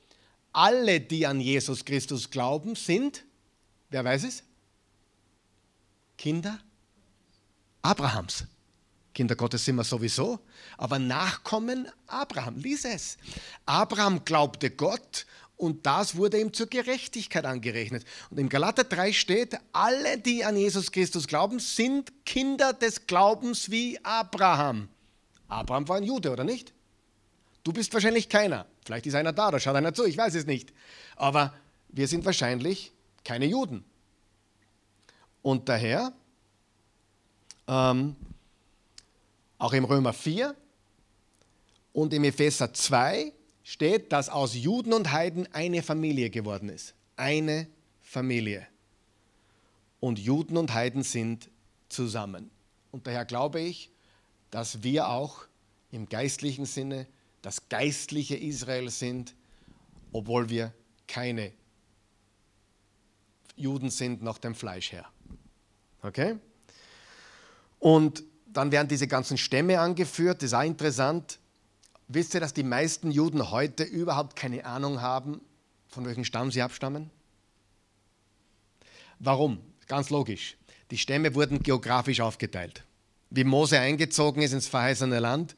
[0.51, 3.23] alle, die an Jesus Christus glauben, sind,
[3.89, 4.43] wer weiß es?
[6.17, 6.59] Kinder
[7.81, 8.45] Abrahams.
[9.13, 10.39] Kinder Gottes sind wir sowieso,
[10.77, 12.57] aber Nachkommen Abraham.
[12.57, 13.17] Lies es.
[13.65, 15.25] Abraham glaubte Gott
[15.57, 18.05] und das wurde ihm zur Gerechtigkeit angerechnet.
[18.29, 23.69] Und im Galater 3 steht, alle, die an Jesus Christus glauben, sind Kinder des Glaubens
[23.69, 24.89] wie Abraham.
[25.47, 26.73] Abraham war ein Jude, oder nicht?
[27.63, 28.65] Du bist wahrscheinlich keiner.
[28.85, 30.73] Vielleicht ist einer da, da schaut einer zu, ich weiß es nicht.
[31.15, 31.53] Aber
[31.89, 32.91] wir sind wahrscheinlich
[33.23, 33.85] keine Juden.
[35.41, 36.13] Und daher,
[37.67, 38.15] ähm,
[39.57, 40.55] auch im Römer 4
[41.93, 43.31] und im Epheser 2
[43.64, 46.93] steht, dass aus Juden und Heiden eine Familie geworden ist.
[47.16, 47.68] Eine
[48.01, 48.68] Familie.
[49.99, 51.49] Und Juden und Heiden sind
[51.89, 52.51] zusammen.
[52.91, 53.89] Und daher glaube ich,
[54.51, 55.45] dass wir auch
[55.91, 57.07] im geistlichen Sinne
[57.41, 59.36] das geistliche Israel sind,
[60.11, 60.74] obwohl wir
[61.07, 61.53] keine
[63.55, 65.05] Juden sind nach dem Fleisch her.
[66.01, 66.38] Okay?
[67.80, 71.39] Und dann werden diese ganzen Stämme angeführt, das ist auch interessant.
[72.14, 75.41] Wisst ihr, dass die meisten Juden heute überhaupt keine Ahnung haben,
[75.88, 77.09] von welchem Stamm sie abstammen?
[79.18, 79.59] Warum?
[79.88, 80.55] Ganz logisch.
[80.91, 82.84] Die Stämme wurden geografisch aufgeteilt.
[83.32, 85.55] Wie Mose eingezogen ist ins verheißene Land,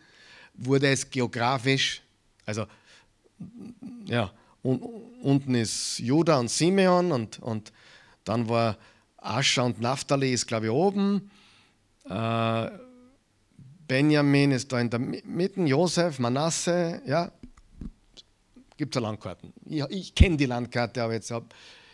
[0.53, 2.01] wurde es geografisch,
[2.45, 2.68] also
[4.06, 4.32] ja,
[4.64, 4.80] un,
[5.24, 7.74] unten ist Juda und Simeon und, und
[8.24, 8.78] dann war
[9.18, 11.30] Ascha und Naphtali ist, glaube ich, oben.
[12.06, 12.70] Äh,
[13.88, 17.31] Benjamin ist da in der Mitte, Josef, Manasse, ja,
[18.77, 19.53] gibt es Landkarten.
[19.65, 21.45] Ich, ich kenne die Landkarte, aber jetzt habe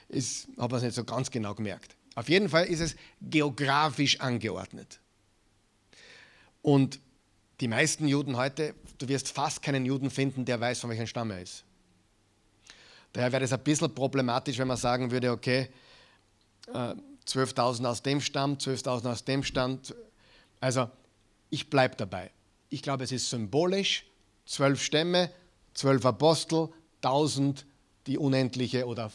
[0.09, 1.95] ich es nicht so ganz genau gemerkt.
[2.15, 4.99] Auf jeden Fall ist es geografisch angeordnet.
[6.61, 6.99] Und
[7.59, 11.31] die meisten Juden heute, du wirst fast keinen Juden finden, der weiß, von welchem Stamm
[11.31, 11.63] er ist.
[13.13, 15.69] Daher wäre es ein bisschen problematisch, wenn man sagen würde, okay,
[16.67, 19.79] 12.000 äh, aus dem Stamm, 12.000 aus dem Stamm.
[20.59, 20.89] Also
[21.51, 22.31] ich bleibe dabei.
[22.69, 24.05] Ich glaube, es ist symbolisch.
[24.47, 25.31] Zwölf Stämme,
[25.75, 26.69] zwölf Apostel,
[27.01, 27.67] tausend
[28.07, 29.11] die unendliche oder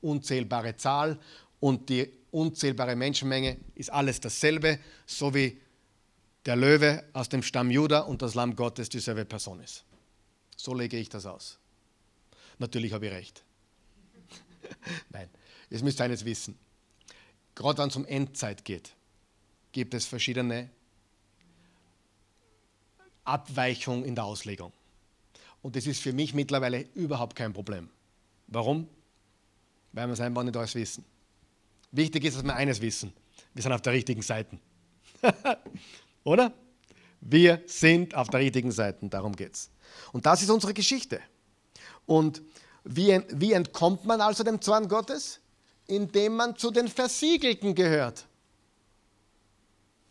[0.00, 1.20] unzählbare Zahl
[1.60, 5.60] und die unzählbare Menschenmenge ist alles dasselbe, so wie
[6.44, 9.84] der Löwe aus dem Stamm Juda und das Lamm Gottes dieselbe Person ist.
[10.56, 11.58] So lege ich das aus.
[12.58, 13.44] Natürlich habe ich recht.
[15.10, 15.28] Nein,
[15.70, 16.58] jetzt müsst ihr eines wissen.
[17.54, 18.92] Gerade wenn es um Endzeit geht,
[19.72, 20.70] gibt es verschiedene
[23.26, 24.72] Abweichung in der Auslegung.
[25.62, 27.88] Und das ist für mich mittlerweile überhaupt kein Problem.
[28.46, 28.88] Warum?
[29.92, 31.04] Weil wir es einfach nicht alles wissen.
[31.90, 33.12] Wichtig ist, dass wir eines wissen.
[33.54, 34.58] Wir sind auf der richtigen Seite.
[36.24, 36.52] Oder?
[37.20, 39.70] Wir sind auf der richtigen Seite, darum geht es.
[40.12, 41.20] Und das ist unsere Geschichte.
[42.04, 42.42] Und
[42.84, 45.40] wie, wie entkommt man also dem Zorn Gottes?
[45.88, 48.26] Indem man zu den Versiegelten gehört.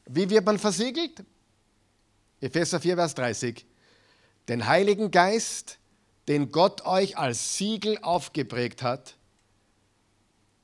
[0.05, 1.23] Wie wird man versiegelt?
[2.45, 3.65] Epheser 4, Vers 30.
[4.47, 5.79] Den Heiligen Geist,
[6.27, 9.15] den Gott euch als Siegel aufgeprägt hat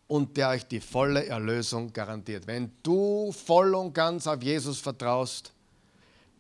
[0.08, 2.46] und der euch die volle Erlösung garantiert.
[2.46, 5.54] Wenn du voll und ganz auf Jesus vertraust,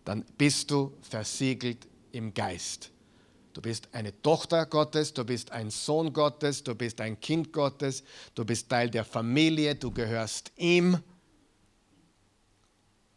[0.05, 2.91] dann bist du versiegelt im Geist.
[3.53, 8.03] Du bist eine Tochter Gottes, du bist ein Sohn Gottes, du bist ein Kind Gottes,
[8.35, 10.99] du bist Teil der Familie, du gehörst ihm.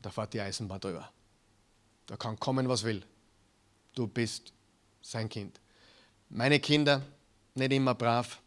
[0.01, 1.14] Da fährt die Eisenbahn drüber.
[2.07, 3.03] Da kann kommen, was will.
[3.95, 4.53] du bist
[5.01, 5.61] sein Kind.
[6.29, 7.03] Meine Kinder,
[7.55, 8.41] nicht immer brav,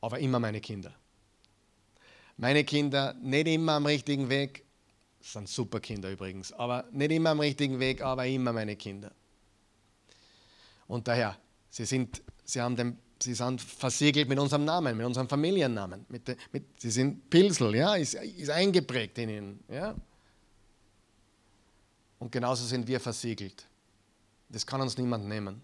[0.00, 0.92] aber immer meine Kinder.
[2.36, 4.64] Meine Kinder, nicht immer am richtigen Weg,
[5.20, 9.12] sind super Kinder übrigens, aber nicht immer am richtigen Weg, aber immer meine Kinder.
[10.86, 11.36] Und daher,
[11.68, 16.06] sie sind, sie haben den, sie sind versiegelt mit unserem Namen, mit unserem Familiennamen.
[16.08, 19.64] Mit, mit, sie sind Pilsel, ja, ist, ist eingeprägt in ihnen.
[19.68, 19.96] Ja.
[22.18, 23.66] Und genauso sind wir versiegelt.
[24.48, 25.62] Das kann uns niemand nehmen.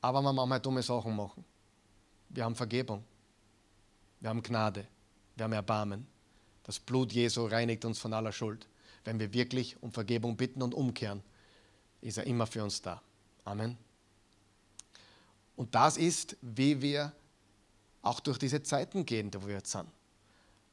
[0.00, 1.44] Aber man manchmal dumme Sachen machen.
[2.28, 3.02] Wir haben Vergebung.
[4.20, 4.86] Wir haben Gnade.
[5.36, 6.06] Wir haben Erbarmen.
[6.64, 8.66] Das Blut Jesu reinigt uns von aller Schuld.
[9.04, 11.22] Wenn wir wirklich um Vergebung bitten und umkehren,
[12.00, 13.00] ist er immer für uns da.
[13.44, 13.78] Amen.
[15.56, 17.12] Und das ist, wie wir
[18.02, 19.88] auch durch diese Zeiten gehen, wo wir jetzt sind.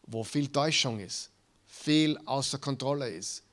[0.06, 1.32] Wo viel Täuschung ist,
[1.66, 3.45] viel außer Kontrolle ist,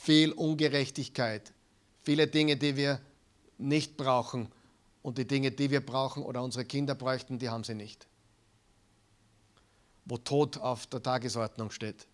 [0.00, 1.52] viel Ungerechtigkeit,
[2.02, 3.00] viele Dinge, die wir
[3.58, 4.48] nicht brauchen
[5.02, 8.06] und die Dinge, die wir brauchen oder unsere Kinder bräuchten, die haben sie nicht.
[10.04, 12.06] Wo Tod auf der Tagesordnung steht,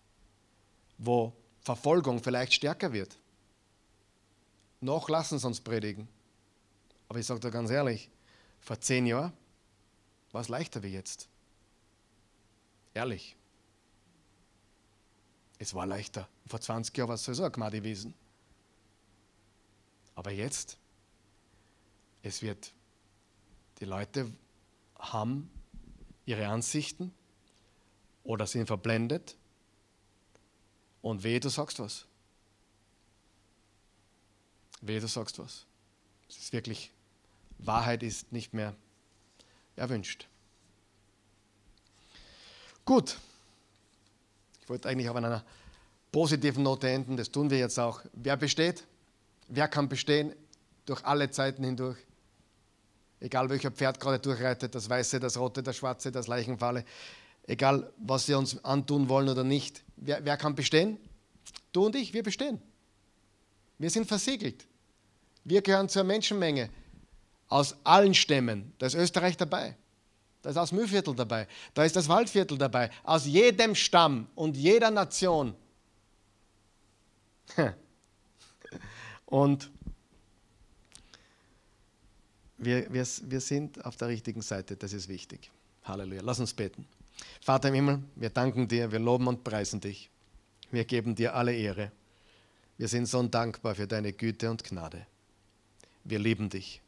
[0.97, 3.17] wo Verfolgung vielleicht stärker wird.
[4.81, 6.07] Noch lassen sie uns predigen.
[7.07, 8.09] Aber ich sage dir ganz ehrlich,
[8.59, 9.33] vor zehn Jahren
[10.31, 11.27] war es leichter wie jetzt.
[12.93, 13.35] Ehrlich.
[15.59, 16.27] Es war leichter.
[16.47, 18.13] Vor 20 Jahren war es sowieso ein Gnade gewesen.
[20.15, 20.77] Aber jetzt,
[22.23, 22.73] es wird,
[23.79, 24.31] die Leute
[24.97, 25.51] haben
[26.25, 27.13] ihre Ansichten
[28.23, 29.35] oder sind verblendet
[31.01, 32.05] und wehe, du sagst was.
[34.81, 35.65] Wehe, du sagst was.
[36.29, 36.91] Es ist wirklich,
[37.57, 38.75] Wahrheit ist nicht mehr
[39.75, 40.27] erwünscht.
[42.85, 43.17] Gut.
[44.69, 45.43] Ich wollte eigentlich auf einer
[46.11, 48.01] positiven Note enden, das tun wir jetzt auch.
[48.13, 48.83] Wer besteht?
[49.47, 50.35] Wer kann bestehen
[50.85, 51.97] durch alle Zeiten hindurch?
[53.19, 56.85] Egal welcher Pferd gerade durchreitet, das Weiße, das Rote, das Schwarze, das Leichenfalle,
[57.47, 59.83] egal was sie uns antun wollen oder nicht.
[59.95, 60.99] Wer, wer kann bestehen?
[61.71, 62.61] Du und ich, wir bestehen.
[63.79, 64.67] Wir sind versiegelt.
[65.45, 66.69] Wir gehören zur Menschenmenge
[67.47, 68.71] aus allen Stämmen.
[68.77, 69.75] Da ist Österreich dabei.
[70.41, 71.47] Da ist aus Mühlviertel dabei.
[71.73, 72.89] Da ist das Waldviertel dabei.
[73.03, 75.55] Aus jedem Stamm und jeder Nation.
[79.25, 79.69] Und
[82.57, 84.75] wir, wir, wir sind auf der richtigen Seite.
[84.75, 85.51] Das ist wichtig.
[85.83, 86.21] Halleluja.
[86.23, 86.87] Lass uns beten.
[87.41, 90.09] Vater im Himmel, wir danken dir, wir loben und preisen dich.
[90.71, 91.91] Wir geben dir alle Ehre.
[92.77, 95.05] Wir sind so dankbar für deine Güte und Gnade.
[96.03, 96.81] Wir lieben dich.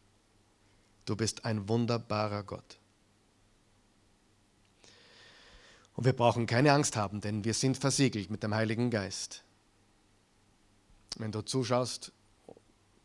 [1.05, 2.77] Du bist ein wunderbarer Gott.
[6.01, 9.43] Und wir brauchen keine Angst haben, denn wir sind versiegelt mit dem Heiligen Geist.
[11.17, 12.11] Wenn du zuschaust,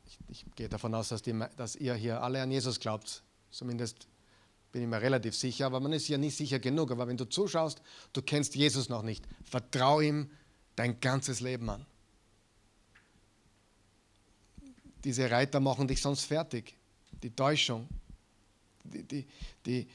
[0.06, 4.08] ich, ich gehe davon aus, dass, die, dass, ihr hier alle an Jesus glaubt, zumindest
[4.72, 6.90] bin ich mir relativ sicher, aber man ist ja nicht sicher genug.
[6.90, 7.82] Aber wenn du zuschaust,
[8.14, 10.30] du kennst Jesus noch nicht, vertraue ihm
[10.74, 11.84] dein ganzes Leben an.
[15.04, 16.74] Diese Reiter machen dich sonst fertig.
[17.22, 17.88] Die Täuschung,
[18.84, 19.26] die, die,
[19.66, 19.86] die,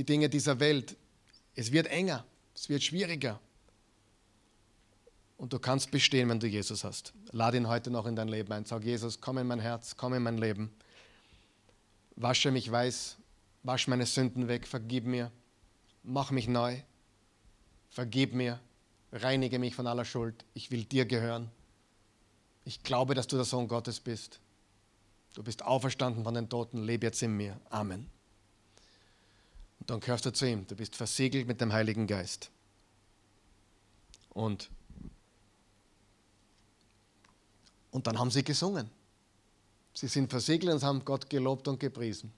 [0.00, 0.96] die Dinge dieser Welt.
[1.54, 2.24] Es wird enger,
[2.54, 3.38] es wird schwieriger.
[5.36, 7.12] Und du kannst bestehen, wenn du Jesus hast.
[7.32, 8.64] Lade ihn heute noch in dein Leben ein.
[8.64, 10.72] Sag Jesus, komm in mein Herz, komm in mein Leben.
[12.16, 13.18] Wasche mich weiß,
[13.62, 15.30] wasch meine Sünden weg, vergib mir,
[16.02, 16.78] mach mich neu,
[17.90, 18.58] vergib mir,
[19.12, 20.46] reinige mich von aller Schuld.
[20.54, 21.50] Ich will dir gehören.
[22.64, 24.40] Ich glaube, dass du der Sohn Gottes bist.
[25.34, 27.60] Du bist auferstanden von den Toten, lebe jetzt in mir.
[27.68, 28.10] Amen.
[29.80, 30.66] Und dann gehörst du zu ihm.
[30.66, 32.50] Du bist versiegelt mit dem Heiligen Geist.
[34.30, 34.70] Und
[37.90, 38.90] Und dann haben sie gesungen.
[39.94, 42.32] Sie sind versiegelt und haben Gott gelobt und gepriesen.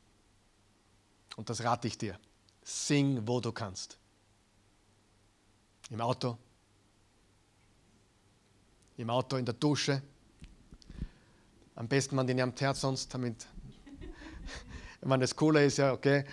[1.37, 2.19] Und das rate ich dir.
[2.63, 3.99] Sing, wo du kannst.
[5.91, 6.39] Im Auto,
[8.97, 10.03] im Auto, in der Dusche.
[11.75, 13.47] Am besten, man den am Herz sonst, damit,
[15.01, 16.25] wenn das Coole ist, ja, okay.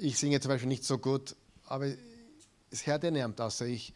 [0.00, 1.34] Ich singe zum Beispiel nicht so gut,
[1.64, 1.92] aber
[2.70, 3.92] es hört ja niemand außer ich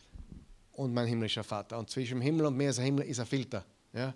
[0.72, 1.78] und mein himmlischer Vater.
[1.78, 3.64] Und zwischen dem Himmel und mir ist ein Himmel ist ein Filter.
[3.92, 4.12] Ja.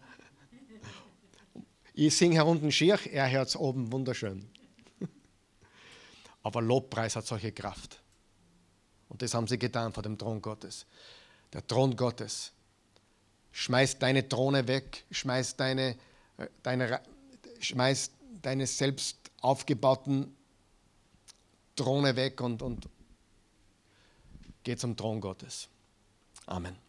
[1.94, 4.50] Ich singe hier unten schier, er hört es oben wunderschön.
[6.42, 8.02] Aber Lobpreis hat solche Kraft.
[9.08, 10.86] Und das haben sie getan vor dem Thron Gottes.
[11.52, 12.52] Der Thron Gottes
[13.52, 15.96] schmeißt deine Throne weg, schmeißt deine,
[16.36, 17.00] äh, deine,
[17.60, 18.12] schmeißt
[18.42, 20.35] deine selbst aufgebauten
[21.76, 22.88] Throne weg und, und
[24.62, 25.68] geht zum Thron Gottes.
[26.46, 26.85] Amen.